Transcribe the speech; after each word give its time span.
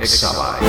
Exabyte. 0.00 0.62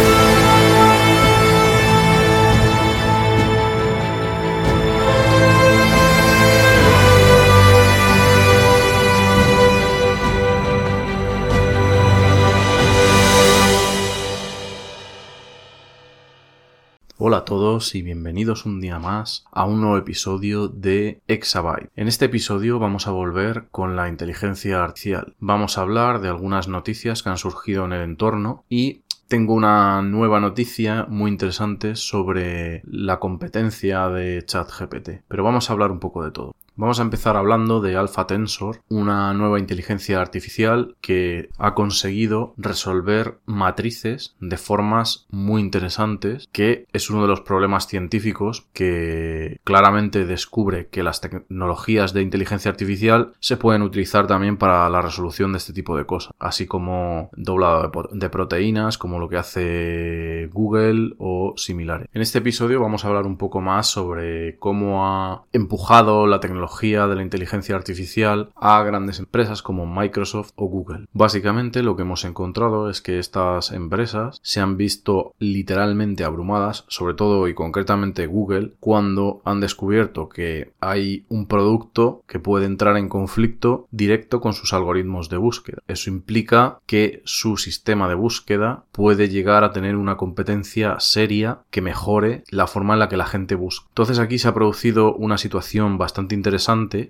Hola 17.21 17.38
a 17.38 17.46
todos 17.46 17.93
y 17.93 18.02
bienvenidos 18.02 18.66
un 18.66 18.82
día 18.82 18.98
más 18.98 19.46
a 19.52 19.66
un 19.66 19.82
nuevo 19.82 19.98
episodio 19.98 20.68
de 20.70 21.21
Exabyte. 21.27 21.91
En 21.96 22.07
este 22.07 22.25
episodio 22.25 22.80
vamos 22.80 23.05
a 23.05 23.12
volver 23.12 23.68
con 23.70 23.96
la 23.96 24.09
inteligencia 24.09 24.84
artificial. 24.84 25.35
Vamos 25.38 25.77
a 25.77 25.82
hablar 25.82 26.21
de 26.21 26.30
algunas 26.30 26.68
noticias 26.68 27.21
que 27.21 27.30
han 27.30 27.38
surgido 27.38 27.85
en 27.85 27.93
el 27.93 28.02
entorno 28.02 28.63
y 28.70 29.04
tengo 29.30 29.54
una 29.54 30.02
nueva 30.02 30.40
noticia 30.40 31.06
muy 31.08 31.30
interesante 31.30 31.96
sobre 31.96 32.82
la 32.86 33.20
competencia 33.20 34.10
de 34.10 34.44
ChatGPT, 34.44 35.22
pero 35.28 35.44
vamos 35.44 35.70
a 35.70 35.74
hablar 35.74 35.92
un 35.92 36.00
poco 36.00 36.26
de 36.26 36.32
todo. 36.32 36.55
Vamos 36.80 37.02
a 37.02 37.04
empezar 37.04 37.36
hablando 37.36 37.82
de 37.82 37.98
Alpha 37.98 38.26
Tensor, 38.26 38.84
una 38.88 39.34
nueva 39.34 39.60
inteligencia 39.60 40.22
artificial 40.22 40.96
que 41.02 41.50
ha 41.58 41.74
conseguido 41.74 42.54
resolver 42.55 43.40
matrices 43.46 44.38
de 44.40 44.55
formas 44.55 45.28
muy 45.30 45.60
interesantes, 45.60 46.48
que 46.54 46.86
es 46.94 47.10
uno 47.10 47.22
de 47.22 47.28
los 47.28 47.42
problemas 47.42 47.86
científicos 47.86 48.66
que 48.72 49.60
claramente 49.66 50.26
descubre 50.26 50.88
que 50.88 51.04
las 51.04 51.20
tecnologías 51.20 52.14
de 52.14 52.22
inteligencia 52.22 52.72
artificial 52.72 53.34
se 53.41 53.58
pueden 53.58 53.82
utilizar 53.82 54.26
también 54.27 54.55
para 54.55 54.90
la 54.90 55.02
resolución 55.02 55.52
de 55.52 55.58
este 55.58 55.74
tipo 55.74 55.98
de 55.98 56.05
cosas, 56.05 56.34
así 56.40 56.66
como 56.66 57.30
doblado 57.36 57.91
de 58.14 58.30
proteínas, 58.30 58.98
como 58.98 59.20
lo 59.20 59.27
que 59.27 59.36
hace 59.36 60.49
Google 60.54 61.16
o 61.18 61.55
similares. 61.58 62.08
En 62.14 62.21
este 62.21 62.38
episodio 62.38 62.80
vamos 62.80 63.04
a 63.04 63.10
hablar 63.10 63.26
un 63.26 63.36
poco 63.36 63.60
más 63.60 63.88
sobre 63.88 64.58
cómo 64.59 65.06
ha 65.06 65.44
empujado 65.52 66.25
la 66.25 66.40
tecnología 66.40 66.69
de 66.79 67.16
la 67.16 67.23
inteligencia 67.23 67.75
artificial 67.75 68.51
a 68.56 68.81
grandes 68.84 69.19
empresas 69.19 69.62
como 69.62 69.85
Microsoft 69.85 70.51
o 70.56 70.66
Google. 70.66 71.07
Básicamente 71.12 71.84
lo 71.84 71.95
que 71.95 72.03
hemos 72.03 72.23
encontrado 72.23 72.89
es 72.89 73.01
que 73.01 73.19
estas 73.19 73.72
empresas 73.72 74.39
se 74.44 74.62
han 74.62 74.78
visto 74.78 75.34
literalmente 75.40 76.23
abrumadas, 76.23 76.85
sobre 76.88 77.16
todo 77.16 77.47
y 77.47 77.53
concretamente 77.53 78.28
Google, 78.28 78.73
cuando 78.79 79.41
han 79.44 79.59
descubierto 79.59 80.29
que 80.29 80.72
hay 80.79 81.25
un 81.28 81.47
producto 81.47 82.23
que 82.28 82.40
puede 82.40 82.66
entrar 82.66 82.95
en 82.95 83.09
conflicto 83.09 83.88
directo 83.91 84.40
con 84.40 84.53
sus 84.53 84.72
algoritmos 84.72 85.28
de 85.29 85.38
búsqueda. 85.38 85.79
Eso 85.88 86.09
implica 86.09 86.79
que 86.85 87.22
su 87.25 87.57
sistema 87.57 88.07
de 88.07 88.16
búsqueda 88.16 88.85
puede 88.94 89.28
llegar 89.28 89.63
a 89.63 89.72
tener 89.72 89.95
una 89.95 90.17
competencia 90.17 90.97
seria 91.00 91.59
que 91.72 91.81
mejore 91.81 92.44
la 92.50 92.67
forma 92.67 92.94
en 92.94 93.00
la 93.00 93.09
que 93.09 93.17
la 93.17 93.25
gente 93.25 93.56
busca. 93.56 93.88
Entonces 93.90 94.19
aquí 94.19 94.38
se 94.38 94.47
ha 94.47 94.53
producido 94.53 95.13
una 95.16 95.38
situación 95.38 95.97
bastante 95.97 96.35
interesante 96.35 96.59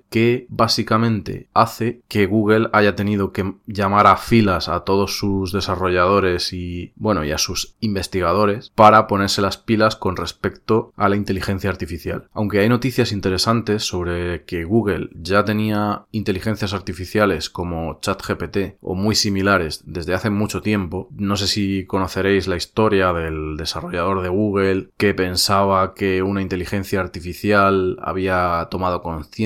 que 0.10 0.46
básicamente 0.50 1.48
hace 1.54 2.02
que 2.08 2.26
Google 2.26 2.70
haya 2.74 2.96
tenido 2.96 3.32
que 3.32 3.54
llamar 3.66 4.08
a 4.08 4.18
filas 4.18 4.70
a 4.70 4.82
todos 4.82 5.18
sus 5.18 5.52
desarrolladores 5.52 6.54
y 6.54 6.94
bueno 6.96 7.24
y 7.24 7.32
a 7.32 7.38
sus 7.38 7.76
investigadores 7.80 8.72
para 8.76 9.08
ponerse 9.08 9.42
las 9.42 9.58
pilas 9.58 9.96
con 9.96 10.16
respecto 10.16 10.94
a 10.96 11.10
la 11.10 11.16
inteligencia 11.16 11.70
artificial. 11.70 12.28
Aunque 12.34 12.60
hay 12.60 12.70
noticias 12.70 13.12
interesantes 13.12 13.84
sobre 13.84 14.44
que 14.44 14.64
Google 14.64 15.10
ya 15.14 15.44
tenía 15.46 16.06
inteligencias 16.12 16.74
artificiales 16.74 17.50
como 17.50 18.00
ChatGPT 18.02 18.78
o 18.82 18.96
muy 18.96 19.16
similares 19.16 19.84
desde 19.86 20.14
hace 20.14 20.30
mucho 20.30 20.62
tiempo, 20.62 21.10
no 21.12 21.36
sé 21.36 21.48
si 21.48 21.86
conoceréis 21.86 22.48
la 22.48 22.56
historia 22.56 23.14
del 23.14 23.58
desarrollador 23.58 24.22
de 24.22 24.30
Google 24.30 24.90
que 24.98 25.14
pensaba 25.14 25.94
que 25.94 26.22
una 26.24 26.42
inteligencia 26.42 27.00
artificial 27.00 27.98
había 28.02 28.68
tomado 28.70 29.02
conciencia 29.02 29.39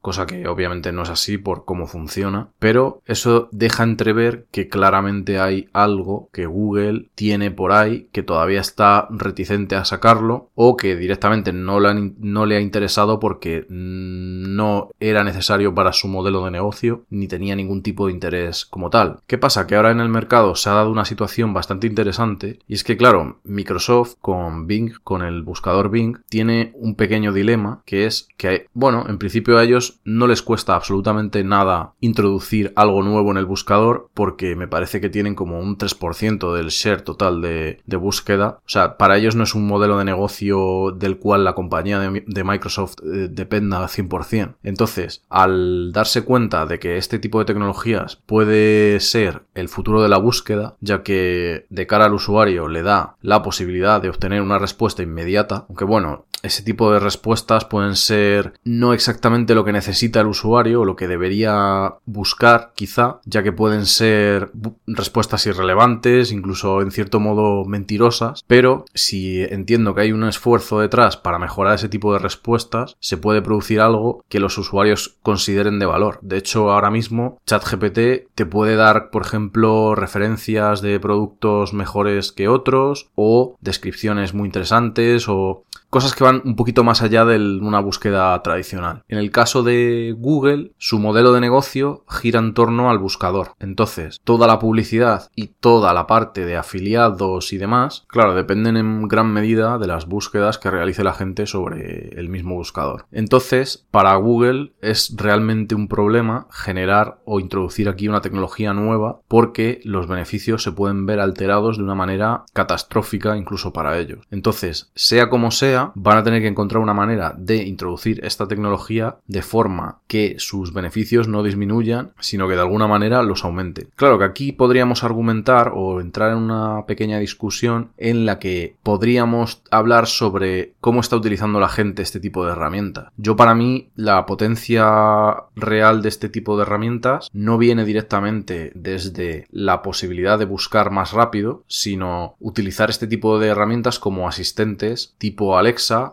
cosa 0.00 0.26
que 0.26 0.46
obviamente 0.46 0.92
no 0.92 1.02
es 1.02 1.10
así 1.10 1.38
por 1.38 1.64
cómo 1.64 1.86
funciona, 1.86 2.48
pero 2.58 3.02
eso 3.06 3.48
deja 3.50 3.82
entrever 3.82 4.46
que 4.50 4.68
claramente 4.68 5.40
hay 5.40 5.68
algo 5.72 6.28
que 6.32 6.46
Google 6.46 7.08
tiene 7.14 7.50
por 7.50 7.72
ahí 7.72 8.08
que 8.12 8.22
todavía 8.22 8.60
está 8.60 9.08
reticente 9.10 9.74
a 9.74 9.84
sacarlo 9.84 10.50
o 10.54 10.76
que 10.76 10.96
directamente 10.96 11.52
no 11.52 11.80
le, 11.80 12.12
no 12.18 12.46
le 12.46 12.56
ha 12.56 12.60
interesado 12.60 13.18
porque 13.18 13.66
no 13.68 14.90
era 15.00 15.24
necesario 15.24 15.74
para 15.74 15.92
su 15.92 16.08
modelo 16.08 16.44
de 16.44 16.50
negocio 16.50 17.04
ni 17.10 17.26
tenía 17.26 17.56
ningún 17.56 17.82
tipo 17.82 18.06
de 18.06 18.12
interés 18.12 18.64
como 18.64 18.90
tal. 18.90 19.18
¿Qué 19.26 19.38
pasa? 19.38 19.66
Que 19.66 19.76
ahora 19.76 19.90
en 19.90 20.00
el 20.00 20.08
mercado 20.08 20.54
se 20.54 20.68
ha 20.68 20.74
dado 20.74 20.90
una 20.90 21.04
situación 21.04 21.52
bastante 21.52 21.86
interesante 21.86 22.58
y 22.68 22.74
es 22.74 22.84
que 22.84 22.96
claro, 22.96 23.40
Microsoft 23.44 24.14
con 24.20 24.66
Bing, 24.66 24.92
con 25.02 25.22
el 25.22 25.42
buscador 25.42 25.90
Bing, 25.90 26.18
tiene 26.28 26.72
un 26.74 26.94
pequeño 26.94 27.32
dilema 27.32 27.82
que 27.84 28.06
es 28.06 28.28
que, 28.36 28.66
bueno, 28.72 29.06
en 29.08 29.18
principio 29.22 29.56
a 29.56 29.62
ellos 29.62 30.00
no 30.04 30.26
les 30.26 30.42
cuesta 30.42 30.74
absolutamente 30.74 31.44
nada 31.44 31.94
introducir 32.00 32.72
algo 32.74 33.04
nuevo 33.04 33.30
en 33.30 33.36
el 33.36 33.46
buscador 33.46 34.10
porque 34.14 34.56
me 34.56 34.66
parece 34.66 35.00
que 35.00 35.10
tienen 35.10 35.36
como 35.36 35.60
un 35.60 35.78
3% 35.78 36.52
del 36.56 36.70
share 36.70 37.02
total 37.02 37.40
de, 37.40 37.80
búsqueda. 37.86 38.58
O 38.66 38.68
sea, 38.68 38.96
para 38.96 39.16
ellos 39.16 39.36
no 39.36 39.44
es 39.44 39.54
un 39.54 39.64
modelo 39.64 39.96
de 39.96 40.04
negocio 40.04 40.90
del 40.90 41.18
cual 41.18 41.44
la 41.44 41.54
compañía 41.54 42.00
de, 42.00 42.44
Microsoft 42.44 42.96
eh, 43.04 43.28
dependa 43.30 43.86
100%. 43.86 44.56
Entonces, 44.64 45.22
al 45.28 45.92
darse 45.92 46.24
cuenta 46.24 46.66
de 46.66 46.80
que 46.80 46.96
este 46.96 47.20
tipo 47.20 47.38
de 47.38 47.44
tecnologías 47.44 48.16
puede 48.26 48.98
ser 48.98 49.44
el 49.54 49.68
futuro 49.68 50.02
de 50.02 50.08
la 50.08 50.18
búsqueda, 50.18 50.74
ya 50.80 51.04
que 51.04 51.66
de 51.70 51.86
cara 51.86 52.06
al 52.06 52.14
usuario 52.14 52.66
le 52.66 52.82
da 52.82 53.14
la 53.20 53.42
posibilidad 53.42 54.02
de 54.02 54.08
obtener 54.08 54.42
una 54.42 54.58
respuesta 54.58 55.04
inmediata, 55.04 55.66
aunque 55.68 55.84
bueno, 55.84 56.26
ese 56.42 56.62
tipo 56.62 56.92
de 56.92 56.98
respuestas 56.98 57.64
pueden 57.64 57.96
ser 57.96 58.54
no 58.64 58.92
exactamente 58.92 59.54
lo 59.54 59.64
que 59.64 59.72
necesita 59.72 60.20
el 60.20 60.26
usuario 60.26 60.82
o 60.82 60.84
lo 60.84 60.96
que 60.96 61.08
debería 61.08 61.94
buscar 62.04 62.72
quizá, 62.74 63.20
ya 63.24 63.42
que 63.42 63.52
pueden 63.52 63.86
ser 63.86 64.50
respuestas 64.86 65.46
irrelevantes, 65.46 66.32
incluso 66.32 66.82
en 66.82 66.90
cierto 66.90 67.20
modo 67.20 67.64
mentirosas, 67.64 68.44
pero 68.46 68.84
si 68.94 69.42
entiendo 69.42 69.94
que 69.94 70.02
hay 70.02 70.12
un 70.12 70.24
esfuerzo 70.24 70.80
detrás 70.80 71.16
para 71.16 71.38
mejorar 71.38 71.74
ese 71.74 71.88
tipo 71.88 72.12
de 72.12 72.18
respuestas, 72.18 72.96
se 73.00 73.16
puede 73.16 73.42
producir 73.42 73.80
algo 73.80 74.24
que 74.28 74.40
los 74.40 74.58
usuarios 74.58 75.16
consideren 75.22 75.78
de 75.78 75.86
valor. 75.86 76.18
De 76.22 76.36
hecho, 76.36 76.70
ahora 76.70 76.90
mismo 76.90 77.40
ChatGPT 77.46 78.32
te 78.34 78.46
puede 78.46 78.76
dar, 78.76 79.10
por 79.10 79.22
ejemplo, 79.22 79.94
referencias 79.94 80.82
de 80.82 80.98
productos 81.00 81.72
mejores 81.72 82.32
que 82.32 82.48
otros 82.48 83.10
o 83.14 83.56
descripciones 83.60 84.34
muy 84.34 84.46
interesantes 84.46 85.28
o 85.28 85.64
cosas 85.92 86.14
que 86.14 86.24
van 86.24 86.40
un 86.46 86.56
poquito 86.56 86.84
más 86.84 87.02
allá 87.02 87.26
de 87.26 87.36
una 87.60 87.78
búsqueda 87.78 88.42
tradicional. 88.42 89.02
En 89.08 89.18
el 89.18 89.30
caso 89.30 89.62
de 89.62 90.14
Google, 90.16 90.72
su 90.78 90.98
modelo 90.98 91.34
de 91.34 91.42
negocio 91.42 92.06
gira 92.08 92.38
en 92.38 92.54
torno 92.54 92.88
al 92.88 92.98
buscador. 92.98 93.52
Entonces, 93.60 94.18
toda 94.24 94.46
la 94.46 94.58
publicidad 94.58 95.30
y 95.36 95.48
toda 95.48 95.92
la 95.92 96.06
parte 96.06 96.46
de 96.46 96.56
afiliados 96.56 97.52
y 97.52 97.58
demás, 97.58 98.06
claro, 98.08 98.34
dependen 98.34 98.78
en 98.78 99.06
gran 99.06 99.34
medida 99.34 99.76
de 99.76 99.86
las 99.86 100.06
búsquedas 100.06 100.56
que 100.56 100.70
realice 100.70 101.04
la 101.04 101.12
gente 101.12 101.44
sobre 101.44 102.18
el 102.18 102.30
mismo 102.30 102.54
buscador. 102.54 103.04
Entonces, 103.12 103.86
para 103.90 104.14
Google 104.16 104.72
es 104.80 105.14
realmente 105.18 105.74
un 105.74 105.88
problema 105.88 106.46
generar 106.50 107.20
o 107.26 107.38
introducir 107.38 107.90
aquí 107.90 108.08
una 108.08 108.22
tecnología 108.22 108.72
nueva 108.72 109.20
porque 109.28 109.82
los 109.84 110.06
beneficios 110.08 110.62
se 110.62 110.72
pueden 110.72 111.04
ver 111.04 111.20
alterados 111.20 111.76
de 111.76 111.84
una 111.84 111.94
manera 111.94 112.46
catastrófica 112.54 113.36
incluso 113.36 113.74
para 113.74 113.98
ellos. 113.98 114.24
Entonces, 114.30 114.90
sea 114.94 115.28
como 115.28 115.50
sea, 115.50 115.81
van 115.94 116.18
a 116.18 116.22
tener 116.22 116.42
que 116.42 116.48
encontrar 116.48 116.82
una 116.82 116.94
manera 116.94 117.34
de 117.36 117.56
introducir 117.64 118.24
esta 118.24 118.46
tecnología 118.46 119.16
de 119.26 119.42
forma 119.42 119.98
que 120.06 120.36
sus 120.38 120.72
beneficios 120.72 121.28
no 121.28 121.42
disminuyan, 121.42 122.12
sino 122.20 122.46
que 122.48 122.54
de 122.54 122.60
alguna 122.60 122.86
manera 122.86 123.22
los 123.22 123.44
aumenten. 123.44 123.88
Claro 123.96 124.18
que 124.18 124.24
aquí 124.24 124.52
podríamos 124.52 125.04
argumentar 125.04 125.72
o 125.74 126.00
entrar 126.00 126.32
en 126.32 126.38
una 126.38 126.86
pequeña 126.86 127.18
discusión 127.18 127.90
en 127.96 128.26
la 128.26 128.38
que 128.38 128.76
podríamos 128.82 129.62
hablar 129.70 130.06
sobre 130.06 130.74
cómo 130.80 131.00
está 131.00 131.16
utilizando 131.16 131.60
la 131.60 131.68
gente 131.68 132.02
este 132.02 132.20
tipo 132.20 132.44
de 132.44 132.52
herramientas. 132.52 133.08
Yo 133.16 133.36
para 133.36 133.54
mí 133.54 133.88
la 133.96 134.26
potencia 134.26 135.44
real 135.56 136.02
de 136.02 136.08
este 136.08 136.28
tipo 136.28 136.56
de 136.56 136.62
herramientas 136.62 137.28
no 137.32 137.58
viene 137.58 137.84
directamente 137.84 138.72
desde 138.74 139.46
la 139.50 139.82
posibilidad 139.82 140.38
de 140.38 140.44
buscar 140.44 140.90
más 140.90 141.12
rápido, 141.12 141.64
sino 141.66 142.36
utilizar 142.40 142.90
este 142.90 143.06
tipo 143.06 143.38
de 143.38 143.48
herramientas 143.48 143.98
como 143.98 144.28
asistentes 144.28 145.14
tipo 145.18 145.56
Alexa 145.56 145.71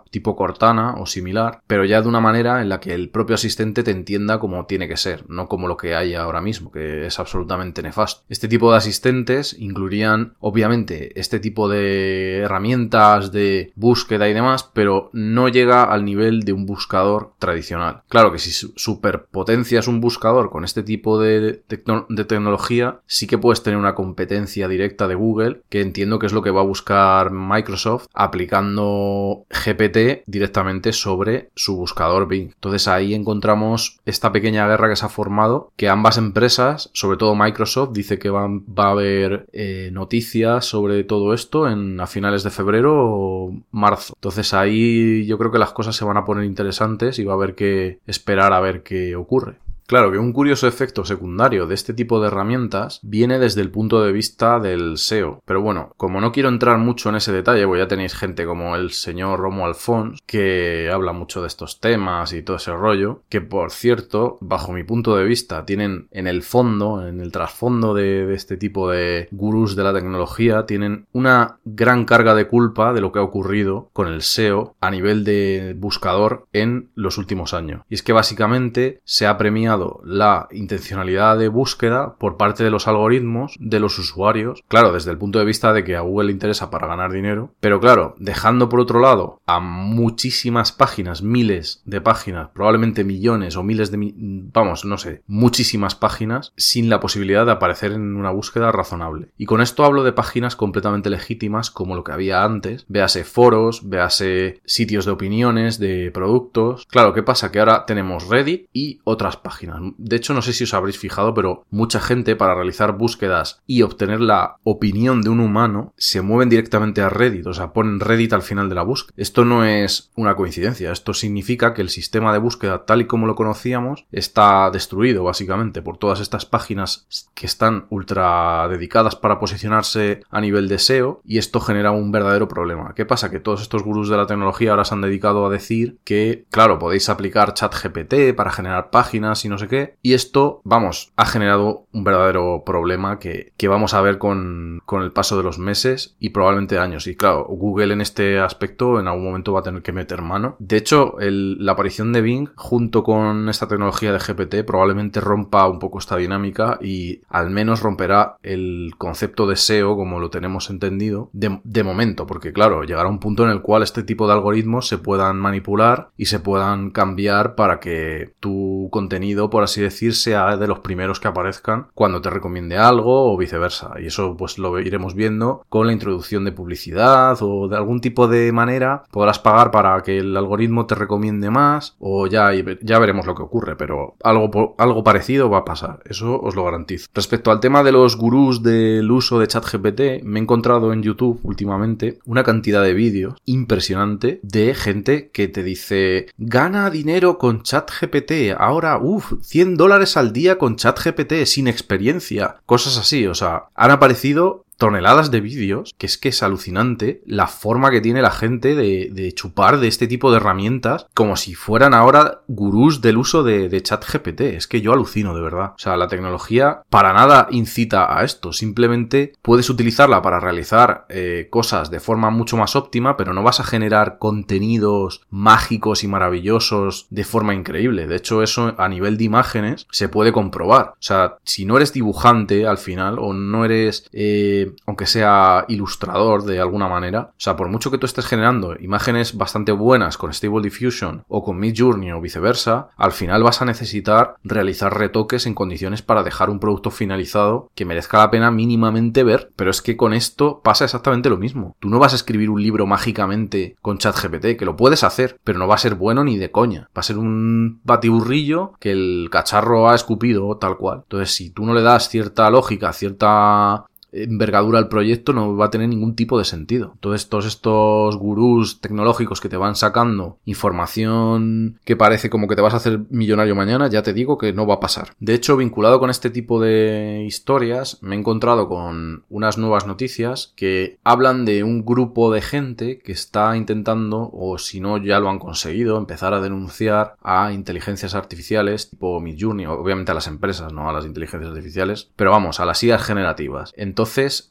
Tipo 0.10 0.36
Cortana 0.36 0.96
o 0.98 1.06
similar, 1.06 1.62
pero 1.68 1.86
ya 1.86 2.02
de 2.02 2.08
una 2.08 2.20
manera 2.20 2.62
en 2.62 2.70
la 2.70 2.80
que 2.80 2.94
el 2.94 3.10
propio 3.10 3.36
asistente 3.36 3.84
te 3.84 3.92
entienda 3.92 4.40
como 4.40 4.66
tiene 4.66 4.88
que 4.88 4.98
ser, 4.98 5.26
no 5.30 5.48
como 5.48 5.68
lo 5.68 5.78
que 5.78 5.96
hay 5.96 6.16
ahora 6.16 6.42
mismo, 6.42 6.72
que 6.72 7.06
es 7.06 7.20
absolutamente 7.20 7.82
nefasto. 7.82 8.24
Este 8.30 8.48
tipo 8.48 8.72
de 8.72 8.78
asistentes 8.78 9.56
incluirían, 9.60 10.36
obviamente, 10.40 11.20
este 11.20 11.40
tipo 11.40 11.70
de 11.70 12.40
herramientas 12.40 13.32
de 13.32 13.72
búsqueda 13.76 14.30
y 14.30 14.34
demás, 14.34 14.70
pero 14.74 15.10
no 15.14 15.50
llega 15.50 15.84
al 15.84 16.06
nivel 16.06 16.44
de 16.44 16.54
un 16.54 16.66
buscador 16.66 17.34
tradicional. 17.40 18.02
Claro 18.10 18.32
que 18.32 18.40
si 18.40 18.52
superpotencias 18.52 19.88
un 19.88 20.02
buscador 20.02 20.50
con 20.50 20.64
este 20.64 20.84
tipo 20.84 21.20
de 21.20 21.64
tecnología, 21.68 23.00
sí 23.06 23.28
que 23.28 23.38
puedes 23.38 23.64
tener 23.64 23.80
una 23.80 23.96
competencia 23.96 24.68
directa 24.68 25.08
de 25.08 25.16
Google, 25.16 25.62
que 25.70 25.82
entiendo 25.82 26.20
que 26.20 26.26
es 26.26 26.34
lo 26.34 26.42
que 26.42 26.52
va 26.52 26.62
a 26.62 26.66
buscar 26.66 27.32
Microsoft 27.32 28.08
aplicando 28.14 29.46
GPT 29.50 30.24
directamente 30.26 30.94
sobre 30.94 31.50
su 31.56 31.76
buscador 31.76 32.28
Bing. 32.28 32.52
Entonces 32.54 32.88
ahí 32.88 33.14
encontramos 33.14 34.00
esta 34.06 34.32
pequeña 34.32 34.68
guerra 34.68 34.90
que 34.90 34.96
se 34.96 35.06
ha 35.06 35.10
formado, 35.10 35.72
que 35.76 35.90
ambas 35.90 36.18
empresas, 36.18 36.90
sobre 36.94 37.18
todo 37.18 37.36
Microsoft, 37.36 37.92
dice 37.94 38.20
que 38.20 38.30
va, 38.30 38.48
va 38.48 38.88
a 38.88 38.92
haber 38.92 39.48
eh, 39.52 39.90
noticias 39.92 40.66
sobre 40.66 41.04
todo 41.04 41.34
esto 41.34 41.70
en, 41.70 42.00
a 42.00 42.08
finales 42.08 42.44
de 42.44 42.52
febrero 42.52 42.94
o 42.96 43.54
marzo. 43.72 44.14
Entonces 44.16 44.54
ahí 44.54 45.26
yo 45.26 45.38
creo 45.38 45.52
que 45.52 45.60
las 45.60 45.72
cosas 45.72 45.96
se 45.96 46.06
van 46.06 46.18
a 46.18 46.26
poner 46.26 46.46
interesantes 46.46 47.20
y 47.20 47.24
va 47.24 47.34
a 47.34 47.36
haber 47.36 47.56
que 47.56 48.00
esperar 48.06 48.54
a 48.54 48.60
ver 48.60 48.84
qué 48.84 49.16
ocurre. 49.16 49.58
Claro 49.90 50.12
que 50.12 50.20
un 50.20 50.34
curioso 50.34 50.68
efecto 50.68 51.04
secundario 51.04 51.66
de 51.66 51.74
este 51.74 51.96
tipo 51.96 52.22
de 52.22 52.28
herramientas 52.28 53.00
viene 53.02 53.40
desde 53.40 53.62
el 53.62 53.72
punto 53.72 54.04
de 54.04 54.12
vista 54.12 54.60
del 54.60 55.00
SEO. 55.00 55.42
Pero 55.46 55.64
bueno, 55.64 55.94
como 55.98 56.22
no 56.22 56.32
quiero 56.32 56.50
entrar 56.50 56.78
mucho 56.78 57.10
en 57.10 57.16
ese 57.16 57.32
detalle, 57.32 57.66
pues 57.66 57.80
ya 57.82 57.88
tenéis 57.88 58.14
gente 58.14 58.46
como 58.46 58.76
el 58.76 58.92
señor 58.92 59.40
Romo 59.40 59.66
Alfons, 59.66 60.20
que 60.28 60.92
habla 60.94 61.12
mucho 61.12 61.42
de 61.42 61.48
estos 61.48 61.80
temas 61.80 62.34
y 62.34 62.44
todo 62.44 62.58
ese 62.58 62.72
rollo, 62.72 63.24
que 63.30 63.42
por 63.42 63.72
cierto, 63.72 64.38
bajo 64.42 64.74
mi 64.74 64.84
punto 64.84 65.16
de 65.16 65.26
vista, 65.26 65.66
tienen 65.66 66.08
en 66.12 66.28
el 66.28 66.44
fondo, 66.44 67.08
en 67.08 67.20
el 67.20 67.32
trasfondo 67.32 67.96
de, 67.96 68.28
de 68.28 68.36
este 68.36 68.58
tipo 68.58 68.92
de 68.92 69.28
gurús 69.32 69.76
de 69.76 69.86
la 69.86 69.94
tecnología, 69.94 70.68
tienen 70.68 71.08
una 71.14 71.58
gran 71.66 72.06
carga 72.06 72.36
de 72.36 72.46
culpa 72.46 72.94
de 72.94 73.02
lo 73.02 73.12
que 73.12 73.18
ha 73.18 73.24
ocurrido 73.24 73.90
con 73.94 74.08
el 74.08 74.22
SEO 74.22 74.76
a 74.82 74.92
nivel 74.92 75.24
de 75.24 75.76
buscador 75.76 76.46
en 76.54 76.92
los 76.94 77.18
últimos 77.18 77.56
años. 77.56 77.82
Y 77.90 77.96
es 77.96 78.04
que 78.04 78.14
básicamente 78.14 79.02
se 79.04 79.26
ha 79.26 79.36
premiado 79.40 79.79
la 80.04 80.48
intencionalidad 80.52 81.38
de 81.38 81.48
búsqueda 81.48 82.16
por 82.18 82.38
parte 82.38 82.64
de 82.64 82.72
los 82.72 82.88
algoritmos 82.88 83.56
de 83.60 83.80
los 83.80 83.98
usuarios. 84.00 84.64
Claro, 84.68 84.94
desde 84.94 85.12
el 85.12 85.18
punto 85.18 85.40
de 85.40 85.46
vista 85.46 85.74
de 85.74 85.84
que 85.84 85.96
a 85.96 86.02
Google 86.02 86.28
le 86.28 86.34
interesa 86.34 86.70
para 86.70 86.88
ganar 86.88 87.12
dinero. 87.12 87.54
Pero 87.60 87.80
claro, 87.80 88.16
dejando 88.20 88.70
por 88.70 88.80
otro 88.80 89.00
lado 89.00 89.42
a 89.46 89.60
muchísimas 89.60 90.72
páginas, 90.72 91.22
miles 91.22 91.82
de 91.86 92.02
páginas, 92.02 92.50
probablemente 92.54 93.04
millones 93.04 93.56
o 93.56 93.64
miles 93.64 93.92
de... 93.92 94.14
vamos, 94.54 94.86
no 94.86 94.98
sé, 94.98 95.24
muchísimas 95.28 95.96
páginas 95.96 96.54
sin 96.56 96.90
la 96.90 97.00
posibilidad 97.00 97.46
de 97.46 97.52
aparecer 97.52 97.92
en 97.92 98.16
una 98.16 98.32
búsqueda 98.32 98.72
razonable. 98.72 99.30
Y 99.38 99.46
con 99.46 99.62
esto 99.62 99.86
hablo 99.86 100.04
de 100.04 100.14
páginas 100.14 100.56
completamente 100.56 101.10
legítimas 101.10 101.72
como 101.72 101.96
lo 101.96 102.04
que 102.04 102.12
había 102.12 102.44
antes. 102.44 102.86
Véase 102.88 103.24
foros, 103.24 103.90
véase 103.90 104.62
sitios 104.66 105.06
de 105.06 105.12
opiniones, 105.12 105.80
de 105.80 106.12
productos. 106.12 106.86
Claro, 106.88 107.14
¿qué 107.14 107.24
pasa? 107.24 107.52
Que 107.52 107.60
ahora 107.60 107.86
tenemos 107.86 108.28
Reddit 108.28 108.68
y 108.74 109.00
otras 109.04 109.38
páginas 109.38 109.69
de 109.98 110.16
hecho, 110.16 110.34
no 110.34 110.42
sé 110.42 110.54
si 110.54 110.64
os 110.64 110.74
habréis 110.74 110.98
fijado, 110.98 111.34
pero 111.34 111.66
mucha 111.70 112.00
gente 112.00 112.36
para 112.36 112.56
realizar 112.56 112.98
búsquedas 112.98 113.62
y 113.66 113.82
obtener 113.82 114.22
la 114.22 114.58
opinión 114.64 115.22
de 115.22 115.30
un 115.30 115.40
humano 115.40 115.94
se 115.98 116.22
mueven 116.22 116.50
directamente 116.50 117.02
a 117.02 117.10
Reddit, 117.10 117.48
o 117.48 117.54
sea, 117.54 117.74
ponen 117.74 118.00
Reddit 118.00 118.34
al 118.34 118.42
final 118.42 118.70
de 118.70 118.76
la 118.76 118.84
búsqueda. 118.84 119.14
Esto 119.18 119.46
no 119.46 119.64
es 119.64 120.12
una 120.16 120.36
coincidencia, 120.36 120.92
esto 120.92 121.14
significa 121.14 121.74
que 121.74 121.82
el 121.82 121.90
sistema 121.90 122.34
de 122.34 122.40
búsqueda 122.40 122.86
tal 122.86 123.02
y 123.02 123.06
como 123.06 123.28
lo 123.28 123.36
conocíamos 123.36 124.06
está 124.12 124.70
destruido 124.72 125.24
básicamente 125.24 125.82
por 125.82 125.98
todas 125.98 126.20
estas 126.20 126.46
páginas 126.46 127.08
que 127.34 127.46
están 127.46 127.86
ultra 127.90 128.68
dedicadas 128.70 129.16
para 129.16 129.40
posicionarse 129.40 130.22
a 130.30 130.42
nivel 130.42 130.68
de 130.68 130.80
SEO 130.80 131.22
y 131.26 131.38
esto 131.38 131.60
genera 131.60 131.92
un 131.92 132.12
verdadero 132.12 132.48
problema. 132.48 132.94
¿Qué 132.96 133.06
pasa? 133.06 133.30
Que 133.30 133.40
todos 133.40 133.62
estos 133.62 133.84
gurús 133.84 134.10
de 134.10 134.18
la 134.18 134.28
tecnología 134.28 134.72
ahora 134.72 134.86
se 134.86 134.94
han 134.94 135.02
dedicado 135.02 135.46
a 135.46 135.50
decir 135.50 136.00
que, 136.04 136.46
claro, 136.50 136.80
podéis 136.80 137.10
aplicar 137.10 137.54
ChatGPT 137.54 138.36
para 138.36 138.52
generar 138.52 138.90
páginas 138.90 139.46
y 139.46 139.50
no 139.50 139.58
sé 139.60 139.68
qué. 139.68 139.96
Y 140.02 140.14
esto, 140.14 140.62
vamos, 140.64 141.12
ha 141.16 141.26
generado 141.26 141.86
un 141.92 142.04
verdadero 142.04 142.64
problema 142.66 143.20
que, 143.20 143.54
vamos 143.68 143.94
a 143.94 144.02
ver 144.02 144.18
con, 144.18 144.82
el 144.92 145.12
paso 145.12 145.38
de 145.38 145.44
los 145.44 145.60
meses 145.60 146.16
y 146.20 146.30
probablemente 146.30 146.80
años. 146.80 147.08
Y 147.08 147.16
claro, 147.16 147.46
Google 147.46 147.94
en 147.94 148.02
este 148.02 148.40
aspecto 148.40 149.00
en 149.00 149.08
algún 149.08 149.26
momento 149.26 149.54
va 149.54 149.60
a 149.60 149.64
tener 149.64 149.82
que 149.82 149.92
meter 149.92 150.22
mano. 150.22 150.56
De 150.60 150.78
hecho, 150.78 151.16
la 151.20 151.74
aparición 151.74 152.12
de 152.14 152.22
Bing 152.22 152.50
junto 152.56 153.04
con 153.04 153.50
esta 153.50 153.68
tecnología 153.68 154.12
de 154.12 154.20
GPT 154.20 154.66
probablemente 154.66 155.22
rompa 155.22 155.68
un 155.68 155.80
poco 155.80 156.00
esta 156.00 156.18
dinámica 156.18 156.80
y 156.82 157.22
al 157.30 157.50
menos 157.50 157.82
romperá 157.82 158.38
el 158.42 158.94
concepto 158.98 159.48
de 159.48 159.56
SEO 159.56 159.96
como 159.96 160.20
lo 160.20 160.30
tenemos 160.30 160.70
entendido 160.70 161.30
de, 161.34 161.60
de 161.64 161.84
momento, 161.84 162.26
porque 162.26 162.54
claro, 162.54 162.84
llegará 162.84 163.10
un 163.10 163.20
punto 163.20 163.44
en 163.44 163.52
el 163.52 163.62
cual 163.62 163.84
este 163.84 164.04
tipo 164.04 164.28
de 164.28 164.34
algoritmos 164.34 164.88
se 164.88 164.98
puedan 164.98 165.38
manipular 165.38 166.10
y 166.18 166.26
se 166.26 166.40
puedan 166.40 166.92
cambiar 166.92 167.56
para 167.56 167.80
que 167.80 168.34
tu 168.40 168.90
contenido 168.92 169.39
por 169.48 169.64
así 169.64 169.80
decir, 169.80 170.16
sea 170.16 170.58
de 170.58 170.68
los 170.68 170.80
primeros 170.80 171.20
que 171.20 171.28
aparezcan 171.28 171.88
cuando 171.94 172.20
te 172.20 172.32
recomiende 172.32 172.78
algo 172.78 173.32
o 173.32 173.38
viceversa. 173.38 173.94
Y 174.00 174.08
eso 174.08 174.36
pues 174.36 174.58
lo 174.58 174.80
iremos 174.80 175.14
viendo 175.14 175.64
con 175.70 175.86
la 175.88 175.94
introducción 175.94 176.46
de 176.46 176.52
publicidad 176.52 177.38
o 177.42 177.68
de 177.68 177.78
algún 177.78 178.02
tipo 178.02 178.28
de 178.28 178.52
manera 178.52 179.04
podrás 179.12 179.40
pagar 179.40 179.72
para 179.72 180.02
que 180.02 180.18
el 180.18 180.36
algoritmo 180.36 180.86
te 180.86 180.96
recomiende 180.96 181.50
más 181.50 181.96
o 182.00 182.28
ya, 182.28 182.52
ya 182.82 183.00
veremos 183.00 183.26
lo 183.26 183.36
que 183.36 183.44
ocurre, 183.44 183.76
pero 183.76 184.16
algo, 184.24 184.76
algo 184.78 185.04
parecido 185.04 185.50
va 185.50 185.60
a 185.60 185.66
pasar, 185.66 186.00
eso 186.06 186.40
os 186.42 186.56
lo 186.56 186.64
garantizo. 186.64 187.08
Respecto 187.14 187.52
al 187.52 187.60
tema 187.60 187.84
de 187.84 187.92
los 187.92 188.18
gurús 188.18 188.64
del 188.64 189.10
uso 189.12 189.40
de 189.40 189.48
ChatGPT, 189.48 190.24
me 190.24 190.40
he 190.40 190.44
encontrado 190.44 190.94
en 190.94 191.04
YouTube 191.04 191.40
últimamente 191.44 192.20
una 192.26 192.44
cantidad 192.44 192.84
de 192.84 192.94
vídeos 192.94 193.36
impresionante 193.46 194.40
de 194.44 194.74
gente 194.74 195.30
que 195.32 195.48
te 195.48 195.64
dice 195.64 196.28
gana 196.38 196.90
dinero 196.90 197.38
con 197.38 197.64
ChatGPT, 197.64 198.56
ahora, 198.58 198.98
uff, 199.02 199.29
100 199.42 199.78
dólares 199.78 200.18
al 200.18 200.34
día 200.34 200.58
con 200.58 200.76
ChatGPT 200.76 201.46
sin 201.46 201.68
experiencia, 201.68 202.58
cosas 202.66 202.98
así, 202.98 203.28
o 203.28 203.36
sea, 203.36 203.66
han 203.76 203.92
aparecido 203.92 204.66
toneladas 204.80 205.30
de 205.30 205.42
vídeos, 205.42 205.94
que 205.98 206.06
es 206.06 206.18
que 206.18 206.30
es 206.30 206.42
alucinante 206.42 207.22
la 207.26 207.48
forma 207.48 207.92
que 207.92 208.00
tiene 208.02 208.22
la 208.22 208.32
gente 208.32 208.76
de, 208.76 209.34
chupar 209.36 209.80
de 209.80 209.88
este 209.88 210.08
tipo 210.08 210.32
de 210.32 210.38
herramientas 210.38 211.06
como 211.14 211.36
si 211.36 211.54
fueran 211.54 211.94
ahora 211.94 212.42
gurús 212.48 213.02
del 213.02 213.18
uso 213.18 213.44
de, 213.44 213.68
de 213.68 213.84
chat 213.84 214.04
GPT. 214.04 214.42
Es 214.42 214.68
que 214.68 214.82
yo 214.82 214.94
alucino 214.94 215.36
de 215.36 215.42
verdad. 215.42 215.74
O 215.76 215.80
sea, 215.80 215.98
la 215.98 216.08
tecnología 216.08 216.82
para 216.90 217.14
nada 217.14 217.48
incita 217.52 218.18
a 218.18 218.24
esto. 218.24 218.54
Simplemente 218.54 219.34
puedes 219.42 219.70
utilizarla 219.70 220.22
para 220.22 220.40
realizar 220.40 221.06
eh, 221.10 221.48
cosas 221.50 221.92
de 221.92 222.00
forma 222.00 222.30
mucho 222.30 222.56
más 222.56 222.78
óptima, 222.78 223.18
pero 223.18 223.34
no 223.34 223.44
vas 223.44 223.60
a 223.60 223.66
generar 223.66 224.18
contenidos 224.18 225.22
mágicos 225.30 226.06
y 226.06 226.08
maravillosos 226.08 227.08
de 227.10 227.26
forma 227.26 227.54
increíble. 227.54 228.08
De 228.08 228.16
hecho, 228.16 228.42
eso 228.42 228.76
a 228.78 228.88
nivel 228.88 229.18
de 229.18 229.26
imágenes 229.26 229.88
se 229.92 230.08
puede 230.08 230.32
comprobar. 230.32 230.94
O 230.94 231.02
sea, 231.02 231.36
si 231.44 231.66
no 231.66 231.76
eres 231.76 231.92
dibujante 231.92 232.66
al 232.66 232.78
final 232.78 233.20
o 233.20 233.34
no 233.34 233.66
eres... 233.66 234.08
Eh, 234.14 234.69
aunque 234.86 235.06
sea 235.06 235.66
ilustrador 235.68 236.44
de 236.44 236.60
alguna 236.60 236.88
manera, 236.88 237.32
o 237.32 237.40
sea, 237.40 237.56
por 237.56 237.70
mucho 237.70 237.92
que 237.92 237.98
tú 237.98 238.06
estés 238.06 238.26
generando 238.26 238.76
imágenes 238.80 239.38
bastante 239.38 239.72
buenas 239.72 240.18
con 240.18 240.34
Stable 240.34 240.62
Diffusion 240.62 241.24
o 241.28 241.44
con 241.44 241.60
Midjourney 241.60 242.12
o 242.12 242.22
viceversa, 242.22 242.90
al 242.98 243.12
final 243.12 243.44
vas 243.44 243.62
a 243.62 243.66
necesitar 243.66 244.36
realizar 244.44 244.98
retoques 244.98 245.46
en 245.46 245.54
condiciones 245.54 246.02
para 246.02 246.24
dejar 246.24 246.50
un 246.50 246.60
producto 246.60 246.92
finalizado 246.92 247.70
que 247.76 247.86
merezca 247.86 248.20
la 248.20 248.32
pena 248.32 248.52
mínimamente 248.52 249.24
ver, 249.24 249.52
pero 249.56 249.72
es 249.72 249.82
que 249.82 249.98
con 249.98 250.14
esto 250.14 250.62
pasa 250.64 250.86
exactamente 250.86 251.30
lo 251.30 251.38
mismo. 251.38 251.76
Tú 251.80 251.90
no 251.90 252.00
vas 252.00 252.14
a 252.14 252.16
escribir 252.16 252.50
un 252.50 252.62
libro 252.62 252.86
mágicamente 252.86 253.76
con 253.82 253.98
ChatGPT, 253.98 254.58
que 254.58 254.66
lo 254.66 254.76
puedes 254.76 255.04
hacer, 255.04 255.40
pero 255.44 255.60
no 255.60 255.68
va 255.68 255.76
a 255.76 255.80
ser 255.80 255.96
bueno 255.96 256.24
ni 256.24 256.38
de 256.38 256.52
coña. 256.52 256.90
Va 256.96 257.02
a 257.02 257.04
ser 257.04 257.18
un 257.18 257.82
batiburrillo 257.84 258.74
que 258.80 258.92
el 258.92 259.30
cacharro 259.32 259.90
ha 259.90 259.96
escupido 259.96 260.58
tal 260.58 260.78
cual. 260.78 261.02
Entonces, 261.04 261.34
si 261.34 261.50
tú 261.50 261.66
no 261.66 261.74
le 261.74 261.82
das 261.82 262.10
cierta 262.10 262.50
lógica, 262.50 262.94
cierta 262.94 263.86
envergadura 264.12 264.80
al 264.80 264.90
proyecto 264.90 265.34
no 265.34 265.56
va 265.56 265.66
a 265.66 265.70
tener 265.72 265.90
ningún 265.90 266.16
tipo 266.16 266.38
de 266.38 266.46
sentido. 266.46 266.96
Todos 267.00 267.46
estos 267.46 268.18
gurús 268.18 268.82
tecnológicos 268.82 269.42
que 269.42 269.50
te 269.50 269.58
van 269.58 269.76
sacando 269.76 270.38
información 270.46 271.80
que 271.86 271.96
parece 271.96 272.30
como 272.30 272.48
que 272.48 272.56
te 272.56 272.62
vas 272.62 272.74
a 272.74 272.78
hacer 272.78 273.02
millonario 273.10 273.56
mañana, 273.56 273.88
ya 273.88 274.04
te 274.04 274.14
digo 274.14 274.38
que 274.38 274.54
no 274.54 274.66
va 274.66 274.76
a 274.76 274.80
pasar. 274.80 275.14
De 275.20 275.34
hecho, 275.34 275.58
vinculado 275.58 276.00
con 276.00 276.10
este 276.10 276.30
tipo 276.30 276.60
de 276.60 277.24
historias, 277.26 278.00
me 278.02 278.16
he 278.16 278.20
encontrado 278.20 278.68
con 278.68 279.24
unas 279.30 279.58
nuevas 279.58 279.86
noticias 279.86 280.54
que 280.56 280.98
hablan 281.04 281.46
de 281.46 281.64
un 281.64 281.86
grupo 281.86 282.32
de 282.32 282.42
gente 282.42 283.00
que 283.00 283.12
está 283.12 283.56
intentando, 283.56 284.30
o 284.34 284.58
si 284.58 284.80
no 284.80 284.98
ya 284.98 285.20
lo 285.20 285.30
han 285.30 285.40
conseguido, 285.40 285.98
empezar 285.98 286.34
a 286.34 286.42
denunciar 286.42 287.16
a 287.22 287.52
inteligencias 287.54 288.16
artificiales 288.16 288.90
tipo 288.90 289.20
Midjourney, 289.20 289.66
obviamente 289.66 290.12
a 290.12 290.16
las 290.16 290.28
empresas, 290.28 290.74
no 290.74 290.90
a 290.90 290.94
las 290.94 291.06
inteligencias 291.06 291.52
artificiales, 291.52 292.10
pero 292.16 292.32
vamos, 292.32 292.60
a 292.60 292.66
las 292.66 292.82
ideas 292.84 293.04
generativas. 293.04 293.74
Entonces 293.76 293.99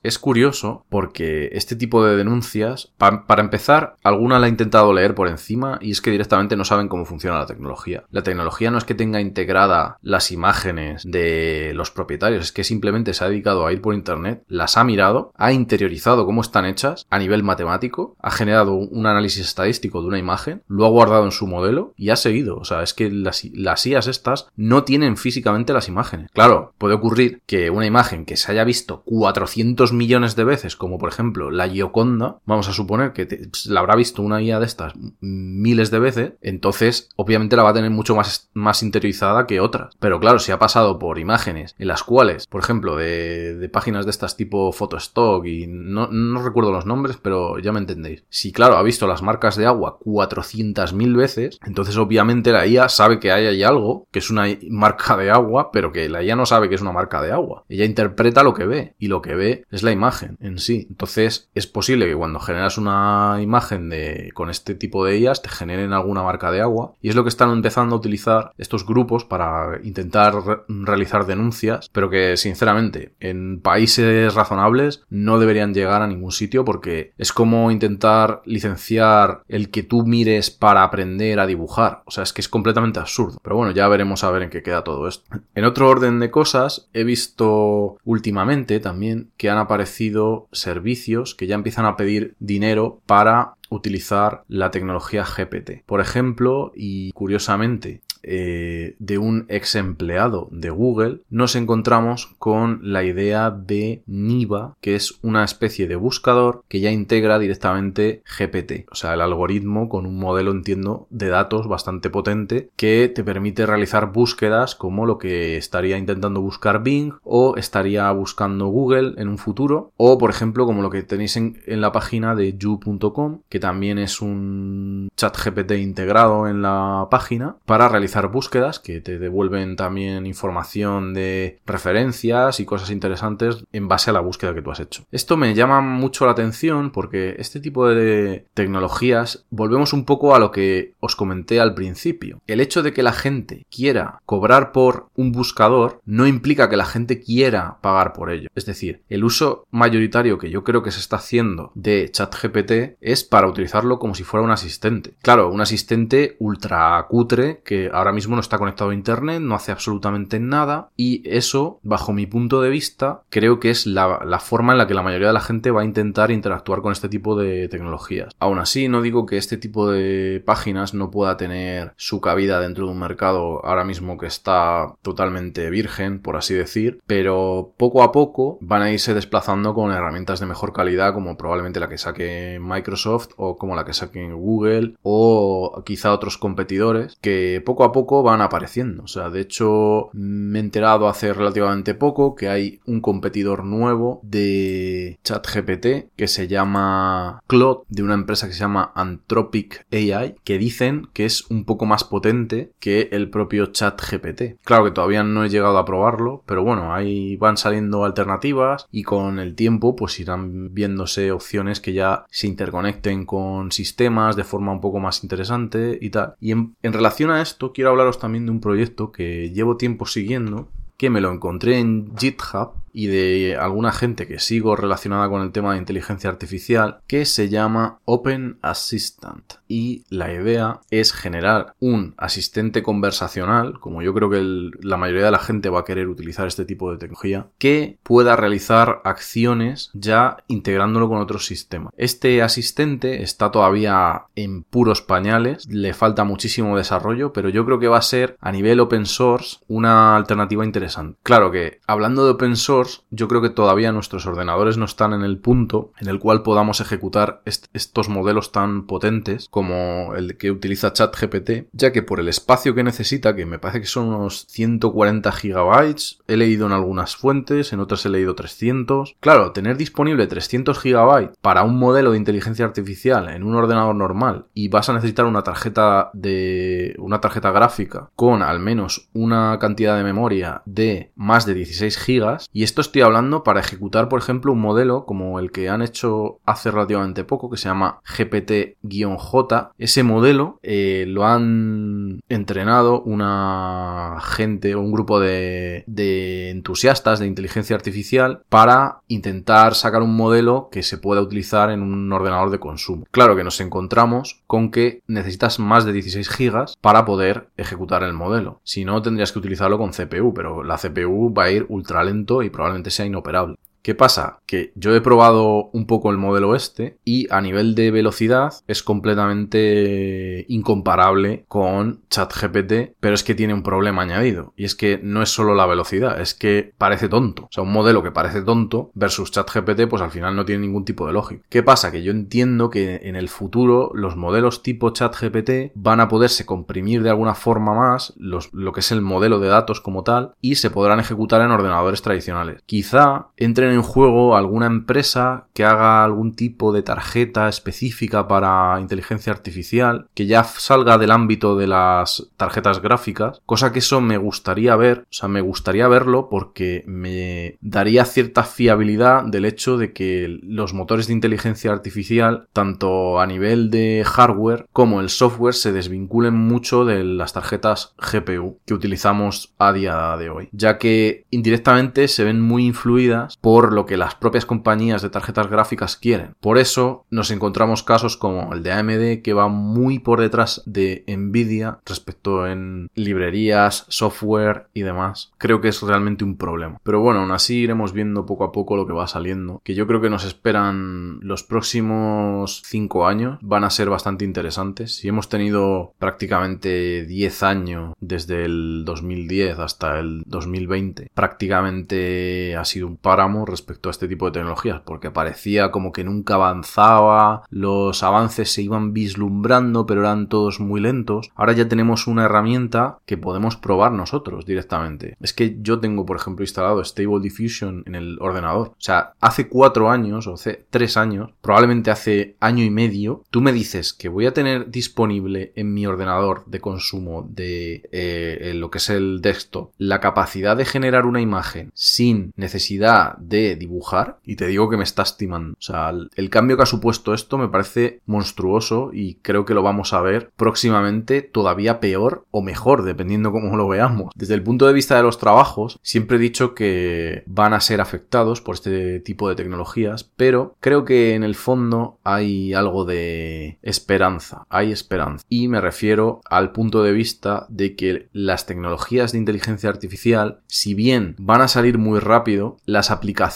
es 0.02 0.18
curioso 0.18 0.84
porque 0.88 1.50
este 1.52 1.76
tipo 1.76 2.04
de 2.04 2.16
denuncias, 2.16 2.92
para 2.96 3.42
empezar, 3.42 3.96
alguna 4.02 4.38
la 4.38 4.46
ha 4.46 4.50
intentado 4.50 4.92
leer 4.92 5.14
por 5.14 5.28
encima 5.28 5.78
y 5.80 5.90
es 5.90 6.00
que 6.00 6.10
directamente 6.10 6.56
no 6.56 6.64
saben 6.64 6.88
cómo 6.88 7.04
funciona 7.04 7.38
la 7.38 7.46
tecnología. 7.46 8.04
La 8.10 8.22
tecnología 8.22 8.70
no 8.70 8.78
es 8.78 8.84
que 8.84 8.94
tenga 8.94 9.20
integrada 9.20 9.98
las 10.02 10.30
imágenes 10.32 11.02
de 11.04 11.72
los 11.74 11.90
propietarios, 11.90 12.44
es 12.44 12.52
que 12.52 12.64
simplemente 12.64 13.14
se 13.14 13.24
ha 13.24 13.28
dedicado 13.28 13.66
a 13.66 13.72
ir 13.72 13.80
por 13.80 13.94
internet, 13.94 14.42
las 14.48 14.76
ha 14.76 14.84
mirado, 14.84 15.32
ha 15.36 15.52
interiorizado 15.52 16.26
cómo 16.26 16.40
están 16.40 16.64
hechas 16.64 17.06
a 17.10 17.18
nivel 17.18 17.42
matemático, 17.42 18.16
ha 18.20 18.30
generado 18.30 18.74
un 18.74 19.06
análisis 19.06 19.46
estadístico 19.46 20.00
de 20.00 20.08
una 20.08 20.18
imagen, 20.18 20.62
lo 20.68 20.86
ha 20.86 20.90
guardado 20.90 21.24
en 21.24 21.32
su 21.32 21.46
modelo 21.46 21.94
y 21.96 22.10
ha 22.10 22.16
seguido. 22.16 22.56
O 22.56 22.64
sea, 22.64 22.82
es 22.82 22.94
que 22.94 23.10
las, 23.10 23.44
las 23.52 23.86
IAs 23.86 24.06
estas 24.06 24.48
no 24.56 24.84
tienen 24.84 25.16
físicamente 25.16 25.72
las 25.72 25.88
imágenes. 25.88 26.30
Claro, 26.32 26.74
puede 26.78 26.94
ocurrir 26.94 27.42
que 27.46 27.70
una 27.70 27.86
imagen 27.86 28.24
que 28.24 28.36
se 28.36 28.52
haya 28.52 28.64
visto 28.64 29.02
400 29.38 29.92
millones 29.92 30.34
de 30.34 30.42
veces, 30.42 30.74
como 30.74 30.98
por 30.98 31.08
ejemplo 31.08 31.52
la 31.52 31.68
Gioconda, 31.68 32.38
vamos 32.44 32.68
a 32.68 32.72
suponer 32.72 33.12
que 33.12 33.48
la 33.66 33.80
habrá 33.80 33.94
visto 33.94 34.20
una 34.20 34.42
IA 34.42 34.58
de 34.58 34.66
estas 34.66 34.94
miles 35.20 35.92
de 35.92 36.00
veces, 36.00 36.32
entonces 36.42 37.08
obviamente 37.14 37.54
la 37.54 37.62
va 37.62 37.70
a 37.70 37.74
tener 37.74 37.90
mucho 37.90 38.16
más, 38.16 38.50
más 38.54 38.82
interiorizada 38.82 39.46
que 39.46 39.60
otras. 39.60 39.94
Pero 40.00 40.18
claro, 40.18 40.40
si 40.40 40.50
ha 40.50 40.58
pasado 40.58 40.98
por 40.98 41.20
imágenes 41.20 41.76
en 41.78 41.86
las 41.86 42.02
cuales, 42.02 42.48
por 42.48 42.60
ejemplo, 42.60 42.96
de, 42.96 43.70
páginas 43.72 44.06
de 44.06 44.10
estas 44.10 44.36
tipo 44.36 44.72
Photostock 44.72 45.44
y 45.46 45.66
no, 45.68 46.08
no 46.08 46.42
recuerdo 46.42 46.72
los 46.72 46.86
nombres, 46.86 47.18
pero 47.22 47.60
ya 47.60 47.70
me 47.70 47.78
entendéis. 47.78 48.24
Si 48.28 48.50
claro, 48.50 48.76
ha 48.76 48.82
visto 48.82 49.06
las 49.06 49.22
marcas 49.22 49.56
de 49.56 49.66
agua 49.66 49.98
400.000 50.00 51.16
veces, 51.16 51.60
entonces 51.64 51.96
obviamente 51.96 52.50
la 52.50 52.66
IA 52.66 52.88
sabe 52.88 53.20
que 53.20 53.30
hay 53.30 53.62
algo, 53.62 54.08
que 54.10 54.18
es 54.18 54.30
una 54.30 54.46
marca 54.68 55.16
de 55.16 55.30
agua, 55.30 55.70
pero 55.70 55.92
que 55.92 56.08
la 56.08 56.24
IA 56.24 56.34
no 56.34 56.46
sabe 56.46 56.68
que 56.68 56.74
es 56.74 56.80
una 56.80 56.92
marca 56.92 57.22
de 57.22 57.30
agua. 57.30 57.64
Ella 57.68 57.84
interpreta 57.84 58.42
lo 58.42 58.54
que 58.54 58.66
ve 58.66 58.94
y 58.98 59.06
lo 59.06 59.22
que 59.22 59.27
ve 59.34 59.64
es 59.70 59.82
la 59.82 59.92
imagen 59.92 60.36
en 60.40 60.58
sí. 60.58 60.86
Entonces 60.88 61.48
es 61.54 61.66
posible 61.66 62.06
que 62.06 62.16
cuando 62.16 62.40
generas 62.40 62.78
una 62.78 63.38
imagen 63.40 63.88
de 63.88 64.30
con 64.34 64.50
este 64.50 64.74
tipo 64.74 65.04
de 65.04 65.18
IAs 65.18 65.42
te 65.42 65.48
generen 65.48 65.92
alguna 65.92 66.22
marca 66.22 66.50
de 66.50 66.60
agua 66.60 66.94
y 67.00 67.08
es 67.08 67.14
lo 67.14 67.22
que 67.22 67.28
están 67.28 67.50
empezando 67.50 67.94
a 67.94 67.98
utilizar 67.98 68.52
estos 68.58 68.86
grupos 68.86 69.24
para 69.24 69.80
intentar 69.82 70.34
realizar 70.68 71.26
denuncias, 71.26 71.88
pero 71.92 72.10
que 72.10 72.36
sinceramente 72.36 73.14
en 73.20 73.60
países 73.60 74.34
razonables 74.34 75.02
no 75.10 75.38
deberían 75.38 75.74
llegar 75.74 76.02
a 76.02 76.06
ningún 76.06 76.32
sitio 76.32 76.64
porque 76.64 77.12
es 77.18 77.32
como 77.32 77.70
intentar 77.70 78.42
licenciar 78.44 79.42
el 79.48 79.70
que 79.70 79.82
tú 79.82 80.04
mires 80.04 80.50
para 80.50 80.82
aprender 80.82 81.40
a 81.40 81.46
dibujar. 81.46 82.02
O 82.06 82.10
sea, 82.10 82.22
es 82.22 82.32
que 82.32 82.40
es 82.40 82.48
completamente 82.48 83.00
absurdo. 83.00 83.38
Pero 83.42 83.56
bueno, 83.56 83.72
ya 83.72 83.88
veremos 83.88 84.24
a 84.24 84.30
ver 84.30 84.42
en 84.42 84.50
qué 84.50 84.62
queda 84.62 84.84
todo 84.84 85.08
esto. 85.08 85.24
En 85.54 85.64
otro 85.64 85.88
orden 85.88 86.20
de 86.20 86.30
cosas, 86.30 86.88
he 86.92 87.04
visto 87.04 87.96
últimamente 88.04 88.80
también 88.80 89.17
que 89.36 89.50
han 89.50 89.58
aparecido 89.58 90.48
servicios 90.52 91.34
que 91.34 91.46
ya 91.46 91.54
empiezan 91.54 91.84
a 91.84 91.96
pedir 91.96 92.34
dinero 92.38 93.00
para 93.06 93.54
utilizar 93.70 94.44
la 94.48 94.70
tecnología 94.70 95.24
GPT. 95.24 95.84
Por 95.84 96.00
ejemplo, 96.00 96.72
y 96.74 97.12
curiosamente, 97.12 98.00
eh, 98.30 98.94
de 98.98 99.16
un 99.16 99.46
ex 99.48 99.74
empleado 99.74 100.48
de 100.50 100.68
Google, 100.68 101.20
nos 101.30 101.56
encontramos 101.56 102.34
con 102.38 102.80
la 102.82 103.02
idea 103.02 103.50
de 103.50 104.02
Niva, 104.06 104.76
que 104.82 104.94
es 104.94 105.18
una 105.22 105.44
especie 105.44 105.88
de 105.88 105.96
buscador 105.96 106.62
que 106.68 106.80
ya 106.80 106.90
integra 106.90 107.38
directamente 107.38 108.22
GPT, 108.38 108.86
o 108.90 108.94
sea, 108.94 109.14
el 109.14 109.22
algoritmo 109.22 109.88
con 109.88 110.04
un 110.04 110.18
modelo, 110.18 110.50
entiendo, 110.50 111.06
de 111.08 111.28
datos 111.28 111.68
bastante 111.68 112.10
potente 112.10 112.68
que 112.76 113.10
te 113.14 113.24
permite 113.24 113.64
realizar 113.64 114.12
búsquedas 114.12 114.74
como 114.74 115.06
lo 115.06 115.16
que 115.16 115.56
estaría 115.56 115.96
intentando 115.96 116.42
buscar 116.42 116.82
Bing 116.82 117.14
o 117.24 117.56
estaría 117.56 118.10
buscando 118.12 118.66
Google 118.66 119.14
en 119.16 119.28
un 119.28 119.38
futuro, 119.38 119.92
o 119.96 120.18
por 120.18 120.28
ejemplo, 120.28 120.66
como 120.66 120.82
lo 120.82 120.90
que 120.90 121.02
tenéis 121.02 121.36
en, 121.38 121.62
en 121.66 121.80
la 121.80 121.92
página 121.92 122.34
de 122.34 122.58
you.com, 122.58 123.40
que 123.48 123.58
también 123.58 123.98
es 123.98 124.20
un 124.20 125.08
chat 125.16 125.34
GPT 125.34 125.72
integrado 125.72 126.46
en 126.46 126.60
la 126.60 127.08
página 127.10 127.56
para 127.64 127.88
realizar 127.88 128.17
búsquedas 128.26 128.80
que 128.80 129.00
te 129.00 129.20
devuelven 129.20 129.76
también 129.76 130.26
información 130.26 131.14
de 131.14 131.60
referencias 131.64 132.58
y 132.58 132.64
cosas 132.64 132.90
interesantes 132.90 133.64
en 133.72 133.86
base 133.86 134.10
a 134.10 134.12
la 134.12 134.20
búsqueda 134.20 134.54
que 134.54 134.62
tú 134.62 134.72
has 134.72 134.80
hecho. 134.80 135.04
Esto 135.12 135.36
me 135.36 135.54
llama 135.54 135.80
mucho 135.80 136.26
la 136.26 136.32
atención 136.32 136.90
porque 136.90 137.36
este 137.38 137.60
tipo 137.60 137.88
de 137.88 138.46
tecnologías 138.54 139.46
volvemos 139.50 139.92
un 139.92 140.04
poco 140.04 140.34
a 140.34 140.38
lo 140.38 140.50
que 140.50 140.94
os 141.00 141.16
comenté 141.16 141.60
al 141.60 141.74
principio. 141.74 142.40
El 142.46 142.60
hecho 142.60 142.82
de 142.82 142.92
que 142.92 143.02
la 143.02 143.12
gente 143.12 143.66
quiera 143.70 144.20
cobrar 144.26 144.72
por 144.72 145.08
un 145.14 145.32
buscador 145.32 146.00
no 146.04 146.26
implica 146.26 146.68
que 146.68 146.76
la 146.76 146.84
gente 146.84 147.20
quiera 147.20 147.78
pagar 147.80 148.12
por 148.12 148.30
ello. 148.30 148.48
Es 148.54 148.66
decir, 148.66 149.02
el 149.08 149.24
uso 149.24 149.66
mayoritario 149.70 150.38
que 150.38 150.50
yo 150.50 150.64
creo 150.64 150.82
que 150.82 150.90
se 150.90 151.00
está 151.00 151.16
haciendo 151.16 151.72
de 151.74 152.10
ChatGPT 152.10 152.96
es 153.00 153.24
para 153.24 153.48
utilizarlo 153.48 153.98
como 153.98 154.14
si 154.14 154.24
fuera 154.24 154.44
un 154.44 154.50
asistente. 154.50 155.14
Claro, 155.22 155.50
un 155.50 155.60
asistente 155.60 156.36
ultra 156.38 157.06
cutre 157.08 157.60
que 157.64 157.90
ahora 157.92 158.07
mismo 158.12 158.34
no 158.34 158.40
está 158.40 158.58
conectado 158.58 158.90
a 158.90 158.94
internet, 158.94 159.40
no 159.40 159.54
hace 159.54 159.72
absolutamente 159.72 160.40
nada 160.40 160.90
y 160.96 161.22
eso, 161.28 161.80
bajo 161.82 162.12
mi 162.12 162.26
punto 162.26 162.60
de 162.60 162.70
vista, 162.70 163.22
creo 163.30 163.60
que 163.60 163.70
es 163.70 163.86
la, 163.86 164.40
forma 164.40 164.72
en 164.72 164.78
la 164.78 164.86
que 164.86 164.94
la 164.94 165.02
mayoría 165.02 165.28
de 165.28 165.32
la 165.32 165.40
gente 165.40 165.70
va 165.70 165.82
a 165.82 165.84
intentar 165.84 166.30
interactuar 166.30 166.80
con 166.80 166.92
este 166.92 167.08
tipo 167.08 167.36
de 167.36 167.68
tecnologías. 167.68 168.34
Aún 168.38 168.58
así, 168.58 168.88
no 168.88 169.02
digo 169.02 169.26
que 169.26 169.36
este 169.36 169.56
tipo 169.56 169.90
de 169.90 170.42
páginas 170.44 170.94
no 170.94 171.10
pueda 171.10 171.36
tener 171.36 171.92
su 171.96 172.20
cabida 172.20 172.60
dentro 172.60 172.86
de 172.86 172.92
un 172.92 172.98
mercado 172.98 173.64
ahora 173.64 173.84
mismo 173.84 174.18
que 174.18 174.26
está 174.26 174.94
totalmente 175.02 175.70
virgen, 175.70 176.20
por 176.20 176.36
así 176.36 176.54
decir, 176.54 177.00
pero 177.06 177.72
poco 177.76 178.02
a 178.02 178.12
poco 178.12 178.58
van 178.60 178.82
a 178.82 178.90
irse 178.90 179.14
desplazando 179.14 179.74
con 179.74 179.92
herramientas 179.92 180.40
de 180.40 180.46
mejor 180.46 180.72
calidad 180.72 181.14
como 181.14 181.36
probablemente 181.36 181.80
la 181.80 181.88
que 181.88 181.98
saque 181.98 182.58
Microsoft 182.60 183.30
o 183.36 183.56
como 183.56 183.74
la 183.74 183.84
que 183.84 183.94
saque 183.94 184.32
Google 184.32 184.94
o 185.02 185.82
quizá 185.84 186.12
otros 186.12 186.38
competidores 186.38 187.16
que 187.20 187.62
poco 187.64 187.84
a 187.84 187.87
poco 187.92 188.22
van 188.22 188.40
apareciendo. 188.40 189.04
O 189.04 189.08
sea, 189.08 189.30
de 189.30 189.40
hecho, 189.40 190.10
me 190.12 190.58
he 190.58 190.62
enterado 190.62 191.08
hace 191.08 191.32
relativamente 191.32 191.94
poco 191.94 192.34
que 192.34 192.48
hay 192.48 192.80
un 192.86 193.00
competidor 193.00 193.64
nuevo 193.64 194.20
de 194.22 195.18
ChatGPT 195.24 196.14
que 196.16 196.28
se 196.28 196.48
llama 196.48 197.42
Claude, 197.46 197.84
de 197.88 198.02
una 198.02 198.14
empresa 198.14 198.46
que 198.46 198.54
se 198.54 198.60
llama 198.60 198.92
Anthropic 198.94 199.86
AI, 199.92 200.36
que 200.44 200.58
dicen 200.58 201.08
que 201.12 201.24
es 201.24 201.50
un 201.50 201.64
poco 201.64 201.86
más 201.86 202.04
potente 202.04 202.72
que 202.78 203.08
el 203.12 203.30
propio 203.30 203.66
ChatGPT. 203.66 204.62
Claro 204.64 204.84
que 204.84 204.90
todavía 204.90 205.22
no 205.22 205.44
he 205.44 205.48
llegado 205.48 205.78
a 205.78 205.84
probarlo, 205.84 206.42
pero 206.46 206.62
bueno, 206.62 206.94
ahí 206.94 207.36
van 207.36 207.56
saliendo 207.56 208.04
alternativas 208.04 208.86
y 208.90 209.02
con 209.02 209.38
el 209.38 209.54
tiempo 209.54 209.96
pues 209.96 210.18
irán 210.20 210.74
viéndose 210.74 211.32
opciones 211.32 211.80
que 211.80 211.92
ya 211.92 212.24
se 212.30 212.46
interconecten 212.46 213.24
con 213.24 213.72
sistemas 213.72 214.36
de 214.36 214.44
forma 214.44 214.72
un 214.72 214.80
poco 214.80 214.98
más 215.00 215.22
interesante 215.22 215.98
y 216.00 216.10
tal. 216.10 216.34
Y 216.40 216.52
en, 216.52 216.76
en 216.82 216.92
relación 216.92 217.30
a 217.30 217.42
esto, 217.42 217.72
quiero 217.78 217.90
hablaros 217.90 218.18
también 218.18 218.44
de 218.44 218.50
un 218.50 218.60
proyecto 218.60 219.12
que 219.12 219.52
llevo 219.52 219.76
tiempo 219.76 220.04
siguiendo, 220.04 220.68
que 220.96 221.10
me 221.10 221.20
lo 221.20 221.32
encontré 221.32 221.78
en 221.78 222.12
GitHub 222.18 222.72
y 222.92 223.06
de 223.06 223.56
alguna 223.56 223.92
gente 223.92 224.26
que 224.26 224.38
sigo 224.38 224.76
relacionada 224.76 225.28
con 225.28 225.42
el 225.42 225.52
tema 225.52 225.72
de 225.72 225.78
inteligencia 225.78 226.30
artificial 226.30 227.00
que 227.06 227.24
se 227.24 227.48
llama 227.48 228.00
Open 228.04 228.58
Assistant 228.62 229.54
y 229.68 230.04
la 230.08 230.32
idea 230.32 230.80
es 230.90 231.12
generar 231.12 231.74
un 231.78 232.14
asistente 232.16 232.82
conversacional, 232.82 233.78
como 233.80 234.02
yo 234.02 234.14
creo 234.14 234.30
que 234.30 234.70
la 234.80 234.96
mayoría 234.96 235.26
de 235.26 235.30
la 235.30 235.38
gente 235.38 235.68
va 235.68 235.80
a 235.80 235.84
querer 235.84 236.08
utilizar 236.08 236.46
este 236.46 236.64
tipo 236.64 236.90
de 236.90 236.98
tecnología, 236.98 237.48
que 237.58 237.98
pueda 238.02 238.36
realizar 238.36 239.00
acciones 239.04 239.90
ya 239.94 240.38
integrándolo 240.48 241.08
con 241.08 241.18
otros 241.18 241.46
sistemas. 241.46 241.92
Este 241.96 242.42
asistente 242.42 243.22
está 243.22 243.50
todavía 243.50 244.24
en 244.34 244.62
puros 244.62 245.02
pañales, 245.02 245.66
le 245.68 245.94
falta 245.94 246.24
muchísimo 246.24 246.76
desarrollo, 246.76 247.32
pero 247.32 247.48
yo 247.48 247.64
creo 247.64 247.78
que 247.78 247.88
va 247.88 247.98
a 247.98 248.02
ser 248.02 248.36
a 248.40 248.52
nivel 248.52 248.80
open 248.80 249.06
source 249.06 249.58
una 249.68 250.16
alternativa 250.16 250.64
interesante. 250.64 251.18
Claro 251.22 251.50
que 251.50 251.80
hablando 251.86 252.24
de 252.24 252.32
open 252.32 252.56
source, 252.56 252.77
yo 253.10 253.28
creo 253.28 253.42
que 253.42 253.50
todavía 253.50 253.92
nuestros 253.92 254.26
ordenadores 254.26 254.76
no 254.76 254.84
están 254.84 255.12
en 255.12 255.22
el 255.22 255.38
punto 255.38 255.92
en 255.98 256.08
el 256.08 256.18
cual 256.18 256.42
podamos 256.42 256.80
ejecutar 256.80 257.42
estos 257.44 258.08
modelos 258.08 258.52
tan 258.52 258.86
potentes 258.86 259.48
como 259.50 260.14
el 260.16 260.36
que 260.36 260.50
utiliza 260.50 260.92
ChatGPT, 260.92 261.68
ya 261.72 261.92
que 261.92 262.02
por 262.02 262.20
el 262.20 262.28
espacio 262.28 262.74
que 262.74 262.84
necesita, 262.84 263.34
que 263.34 263.46
me 263.46 263.58
parece 263.58 263.80
que 263.80 263.86
son 263.86 264.08
unos 264.08 264.46
140 264.48 265.30
gigabytes, 265.32 266.18
he 266.26 266.36
leído 266.36 266.66
en 266.66 266.72
algunas 266.72 267.16
fuentes, 267.16 267.72
en 267.72 267.80
otras 267.80 268.04
he 268.06 268.08
leído 268.08 268.34
300. 268.34 269.16
Claro, 269.20 269.52
tener 269.52 269.76
disponible 269.76 270.26
300 270.26 270.78
gigabytes 270.78 271.36
para 271.40 271.62
un 271.62 271.78
modelo 271.78 272.12
de 272.12 272.18
inteligencia 272.18 272.64
artificial 272.64 273.28
en 273.28 273.42
un 273.42 273.54
ordenador 273.54 273.94
normal 273.94 274.46
y 274.54 274.68
vas 274.68 274.88
a 274.88 274.92
necesitar 274.92 275.26
una 275.26 275.42
tarjeta 275.42 276.10
de 276.12 276.94
una 276.98 277.20
tarjeta 277.20 277.50
gráfica 277.50 278.10
con 278.14 278.42
al 278.42 278.60
menos 278.60 279.08
una 279.12 279.58
cantidad 279.58 279.96
de 279.96 280.04
memoria 280.04 280.62
de 280.64 281.12
más 281.14 281.46
de 281.46 281.54
16 281.54 281.98
gigas 281.98 282.48
y 282.52 282.62
esto 282.68 282.82
estoy 282.82 283.00
hablando 283.00 283.42
para 283.44 283.60
ejecutar, 283.60 284.10
por 284.10 284.20
ejemplo, 284.20 284.52
un 284.52 284.60
modelo 284.60 285.06
como 285.06 285.38
el 285.38 285.50
que 285.50 285.70
han 285.70 285.80
hecho 285.80 286.38
hace 286.44 286.70
relativamente 286.70 287.24
poco, 287.24 287.48
que 287.48 287.56
se 287.56 287.68
llama 287.68 288.00
GPT-J. 288.04 289.72
Ese 289.78 290.02
modelo 290.02 290.58
eh, 290.62 291.06
lo 291.08 291.24
han 291.24 292.20
entrenado 292.28 293.00
una 293.00 294.18
gente 294.20 294.74
o 294.74 294.80
un 294.80 294.92
grupo 294.92 295.18
de, 295.18 295.84
de 295.86 296.50
entusiastas 296.50 297.20
de 297.20 297.26
inteligencia 297.26 297.74
artificial 297.74 298.42
para 298.50 299.00
intentar 299.08 299.74
sacar 299.74 300.02
un 300.02 300.14
modelo 300.14 300.68
que 300.70 300.82
se 300.82 300.98
pueda 300.98 301.22
utilizar 301.22 301.70
en 301.70 301.80
un 301.80 302.12
ordenador 302.12 302.50
de 302.50 302.60
consumo. 302.60 303.06
Claro 303.10 303.34
que 303.34 303.44
nos 303.44 303.62
encontramos 303.62 304.42
con 304.46 304.70
que 304.70 305.02
necesitas 305.06 305.58
más 305.58 305.86
de 305.86 305.94
16 305.94 306.28
gigas 306.28 306.76
para 306.82 307.06
poder 307.06 307.48
ejecutar 307.56 308.02
el 308.02 308.12
modelo. 308.12 308.60
Si 308.62 308.84
no, 308.84 309.00
tendrías 309.00 309.32
que 309.32 309.38
utilizarlo 309.38 309.78
con 309.78 309.92
CPU, 309.92 310.34
pero 310.34 310.62
la 310.62 310.76
CPU 310.76 311.32
va 311.32 311.44
a 311.44 311.50
ir 311.50 311.64
ultra 311.70 312.04
lento 312.04 312.42
y 312.42 312.50
probablemente 312.58 312.90
sea 312.90 313.06
inoperable. 313.06 313.54
¿Qué 313.82 313.94
pasa? 313.94 314.40
Que 314.46 314.72
yo 314.74 314.94
he 314.94 315.00
probado 315.00 315.70
un 315.72 315.86
poco 315.86 316.10
el 316.10 316.18
modelo 316.18 316.54
este 316.54 316.98
y 317.04 317.26
a 317.32 317.40
nivel 317.40 317.74
de 317.74 317.90
velocidad 317.90 318.52
es 318.66 318.82
completamente 318.82 320.44
incomparable 320.48 321.44
con 321.48 322.00
ChatGPT, 322.10 322.96
pero 323.00 323.14
es 323.14 323.24
que 323.24 323.34
tiene 323.34 323.54
un 323.54 323.62
problema 323.62 324.02
añadido 324.02 324.52
y 324.56 324.64
es 324.64 324.74
que 324.74 325.00
no 325.02 325.22
es 325.22 325.30
solo 325.30 325.54
la 325.54 325.66
velocidad, 325.66 326.20
es 326.20 326.34
que 326.34 326.72
parece 326.76 327.08
tonto. 327.08 327.44
O 327.44 327.48
sea, 327.50 327.62
un 327.62 327.72
modelo 327.72 328.02
que 328.02 328.10
parece 328.10 328.42
tonto 328.42 328.90
versus 328.94 329.30
ChatGPT 329.30 329.86
pues 329.88 330.02
al 330.02 330.10
final 330.10 330.36
no 330.36 330.44
tiene 330.44 330.66
ningún 330.66 330.84
tipo 330.84 331.06
de 331.06 331.12
lógica. 331.12 331.44
¿Qué 331.48 331.62
pasa? 331.62 331.90
Que 331.90 332.02
yo 332.02 332.10
entiendo 332.10 332.70
que 332.70 333.00
en 333.04 333.16
el 333.16 333.28
futuro 333.28 333.90
los 333.94 334.16
modelos 334.16 334.62
tipo 334.62 334.90
ChatGPT 334.90 335.72
van 335.74 336.00
a 336.00 336.08
poderse 336.08 336.44
comprimir 336.44 337.02
de 337.02 337.10
alguna 337.10 337.34
forma 337.34 337.74
más 337.74 338.14
lo 338.18 338.72
que 338.72 338.80
es 338.80 338.92
el 338.92 339.00
modelo 339.00 339.38
de 339.40 339.48
datos 339.48 339.80
como 339.80 340.04
tal 340.04 340.32
y 340.40 340.56
se 340.56 340.70
podrán 340.70 341.00
ejecutar 341.00 341.40
en 341.40 341.50
ordenadores 341.50 342.02
tradicionales. 342.02 342.62
Quizá 342.66 343.28
entren 343.36 343.67
en 343.70 343.82
juego 343.82 344.36
alguna 344.36 344.66
empresa 344.66 345.46
que 345.54 345.64
haga 345.64 346.04
algún 346.04 346.34
tipo 346.34 346.72
de 346.72 346.82
tarjeta 346.82 347.48
específica 347.48 348.28
para 348.28 348.78
inteligencia 348.80 349.32
artificial, 349.32 350.06
que 350.14 350.26
ya 350.26 350.44
salga 350.44 350.98
del 350.98 351.10
ámbito 351.10 351.56
de 351.56 351.66
las 351.66 352.30
tarjetas 352.36 352.80
gráficas, 352.80 353.40
cosa 353.46 353.72
que 353.72 353.80
eso 353.80 354.00
me 354.00 354.18
gustaría 354.18 354.76
ver, 354.76 355.00
o 355.00 355.12
sea, 355.12 355.28
me 355.28 355.40
gustaría 355.40 355.88
verlo 355.88 356.28
porque 356.28 356.84
me 356.86 357.58
daría 357.60 358.04
cierta 358.04 358.44
fiabilidad 358.44 359.24
del 359.24 359.44
hecho 359.44 359.76
de 359.76 359.92
que 359.92 360.38
los 360.42 360.74
motores 360.74 361.06
de 361.06 361.12
inteligencia 361.12 361.72
artificial, 361.72 362.48
tanto 362.52 363.20
a 363.20 363.26
nivel 363.26 363.70
de 363.70 364.04
hardware 364.06 364.66
como 364.72 365.00
el 365.00 365.08
software, 365.08 365.54
se 365.54 365.72
desvinculen 365.72 366.34
mucho 366.34 366.84
de 366.84 367.04
las 367.04 367.32
tarjetas 367.32 367.94
GPU 367.98 368.58
que 368.66 368.74
utilizamos 368.74 369.54
a 369.58 369.72
día 369.72 370.16
de 370.16 370.30
hoy, 370.30 370.48
ya 370.52 370.78
que 370.78 371.24
indirectamente 371.30 372.08
se 372.08 372.24
ven 372.24 372.40
muy 372.40 372.66
influidas 372.66 373.36
por 373.36 373.57
lo 373.72 373.86
que 373.86 373.96
las 373.96 374.14
propias 374.14 374.46
compañías 374.46 375.02
de 375.02 375.10
tarjetas 375.10 375.48
gráficas 375.48 375.96
quieren. 375.96 376.34
Por 376.40 376.58
eso 376.58 377.04
nos 377.10 377.30
encontramos 377.30 377.82
casos 377.82 378.16
como 378.16 378.52
el 378.52 378.62
de 378.62 378.72
AMD 378.72 379.22
que 379.22 379.32
va 379.34 379.48
muy 379.48 379.98
por 379.98 380.20
detrás 380.20 380.62
de 380.66 381.04
Nvidia 381.06 381.80
respecto 381.84 382.46
en 382.46 382.88
librerías, 382.94 383.84
software 383.88 384.68
y 384.74 384.82
demás. 384.82 385.32
Creo 385.38 385.60
que 385.60 385.68
es 385.68 385.82
realmente 385.82 386.24
un 386.24 386.36
problema. 386.36 386.80
Pero 386.82 387.00
bueno, 387.00 387.20
aún 387.20 387.32
así 387.32 387.56
iremos 387.56 387.92
viendo 387.92 388.26
poco 388.26 388.44
a 388.44 388.52
poco 388.52 388.76
lo 388.76 388.86
que 388.86 388.92
va 388.92 389.06
saliendo, 389.06 389.60
que 389.64 389.74
yo 389.74 389.86
creo 389.86 390.00
que 390.00 390.10
nos 390.10 390.24
esperan 390.24 391.18
los 391.20 391.42
próximos 391.42 392.62
5 392.66 393.06
años, 393.06 393.38
van 393.42 393.64
a 393.64 393.70
ser 393.70 393.90
bastante 393.90 394.24
interesantes. 394.24 394.96
Si 394.96 395.08
hemos 395.08 395.28
tenido 395.28 395.94
prácticamente 395.98 397.04
10 397.04 397.42
años 397.42 397.94
desde 398.00 398.44
el 398.44 398.84
2010 398.84 399.58
hasta 399.58 399.98
el 399.98 400.22
2020, 400.26 401.10
prácticamente 401.14 402.56
ha 402.56 402.64
sido 402.64 402.86
un 402.86 402.96
páramo 402.96 403.44
respecto 403.48 403.88
a 403.88 403.92
este 403.92 404.08
tipo 404.08 404.26
de 404.26 404.32
tecnologías, 404.32 404.80
porque 404.84 405.10
parecía 405.10 405.70
como 405.70 405.92
que 405.92 406.04
nunca 406.04 406.34
avanzaba, 406.34 407.42
los 407.50 408.02
avances 408.02 408.52
se 408.52 408.62
iban 408.62 408.92
vislumbrando, 408.92 409.86
pero 409.86 410.00
eran 410.00 410.28
todos 410.28 410.60
muy 410.60 410.80
lentos. 410.80 411.30
Ahora 411.34 411.52
ya 411.52 411.68
tenemos 411.68 412.06
una 412.06 412.24
herramienta 412.24 412.98
que 413.06 413.16
podemos 413.16 413.56
probar 413.56 413.92
nosotros 413.92 414.46
directamente. 414.46 415.16
Es 415.20 415.32
que 415.32 415.58
yo 415.60 415.80
tengo, 415.80 416.06
por 416.06 416.16
ejemplo, 416.16 416.44
instalado 416.44 416.84
Stable 416.84 417.20
Diffusion 417.20 417.82
en 417.86 417.94
el 417.94 418.18
ordenador. 418.20 418.68
O 418.68 418.76
sea, 418.78 419.14
hace 419.20 419.48
cuatro 419.48 419.90
años 419.90 420.26
o 420.26 420.34
hace 420.34 420.66
tres 420.70 420.96
años, 420.96 421.30
probablemente 421.40 421.90
hace 421.90 422.36
año 422.40 422.64
y 422.64 422.70
medio, 422.70 423.24
tú 423.30 423.40
me 423.40 423.52
dices 423.52 423.92
que 423.92 424.08
voy 424.08 424.26
a 424.26 424.34
tener 424.34 424.70
disponible 424.70 425.52
en 425.56 425.72
mi 425.74 425.86
ordenador 425.86 426.44
de 426.46 426.60
consumo 426.60 427.26
de 427.28 427.88
eh, 427.92 428.52
lo 428.54 428.70
que 428.70 428.78
es 428.78 428.90
el 428.90 429.20
desktop 429.20 429.48
la 429.78 430.00
capacidad 430.00 430.56
de 430.56 430.64
generar 430.64 431.06
una 431.06 431.20
imagen 431.20 431.70
sin 431.74 432.32
necesidad 432.36 433.16
de 433.18 433.37
dibujar 433.56 434.18
y 434.24 434.36
te 434.36 434.46
digo 434.46 434.68
que 434.68 434.76
me 434.76 434.84
está 434.84 435.02
estimando. 435.02 435.54
O 435.58 435.62
sea, 435.62 435.90
el, 435.90 436.30
cambio 436.30 436.56
que 436.56 436.62
ha 436.62 436.66
supuesto 436.66 437.14
esto 437.14 437.38
me 437.38 437.48
parece 437.48 438.00
monstruoso 438.06 438.90
y 438.92 439.16
creo 439.16 439.44
que 439.44 439.54
lo 439.54 439.62
vamos 439.62 439.92
a 439.92 440.00
ver 440.00 440.30
próximamente 440.36 441.22
todavía 441.22 441.80
peor 441.80 442.26
o 442.30 442.42
mejor, 442.42 442.82
dependiendo 442.82 443.32
cómo 443.32 443.56
lo 443.56 443.68
veamos. 443.68 444.12
Desde 444.14 444.34
el 444.34 444.42
punto 444.42 444.66
de 444.66 444.72
vista 444.72 444.96
de 444.96 445.02
los 445.02 445.18
trabajos, 445.18 445.78
siempre 445.82 446.16
he 446.16 446.20
dicho 446.20 446.54
que 446.54 447.22
van 447.26 447.54
a 447.54 447.60
ser 447.60 447.80
afectados 447.80 448.40
por 448.40 448.54
este 448.54 449.00
tipo 449.00 449.28
de 449.28 449.36
tecnologías, 449.36 450.04
pero 450.16 450.56
creo 450.60 450.84
que 450.84 451.14
en 451.14 451.24
el 451.24 451.34
fondo 451.34 451.98
hay 452.04 452.54
algo 452.54 452.84
de 452.84 453.58
esperanza, 453.62 454.46
hay 454.48 454.72
esperanza. 454.72 455.24
Y 455.28 455.48
me 455.48 455.60
refiero 455.60 456.20
al 456.28 456.52
punto 456.52 456.82
de 456.82 456.92
vista 456.92 457.46
de 457.48 457.74
que 457.74 458.08
las 458.12 458.46
tecnologías 458.46 459.12
de 459.12 459.18
inteligencia 459.18 459.70
artificial, 459.70 460.40
si 460.46 460.74
bien 460.74 461.14
van 461.18 461.40
a 461.40 461.48
salir 461.48 461.78
muy 461.78 462.00
rápido, 462.00 462.58
las 462.64 462.90
aplicaciones 462.90 463.27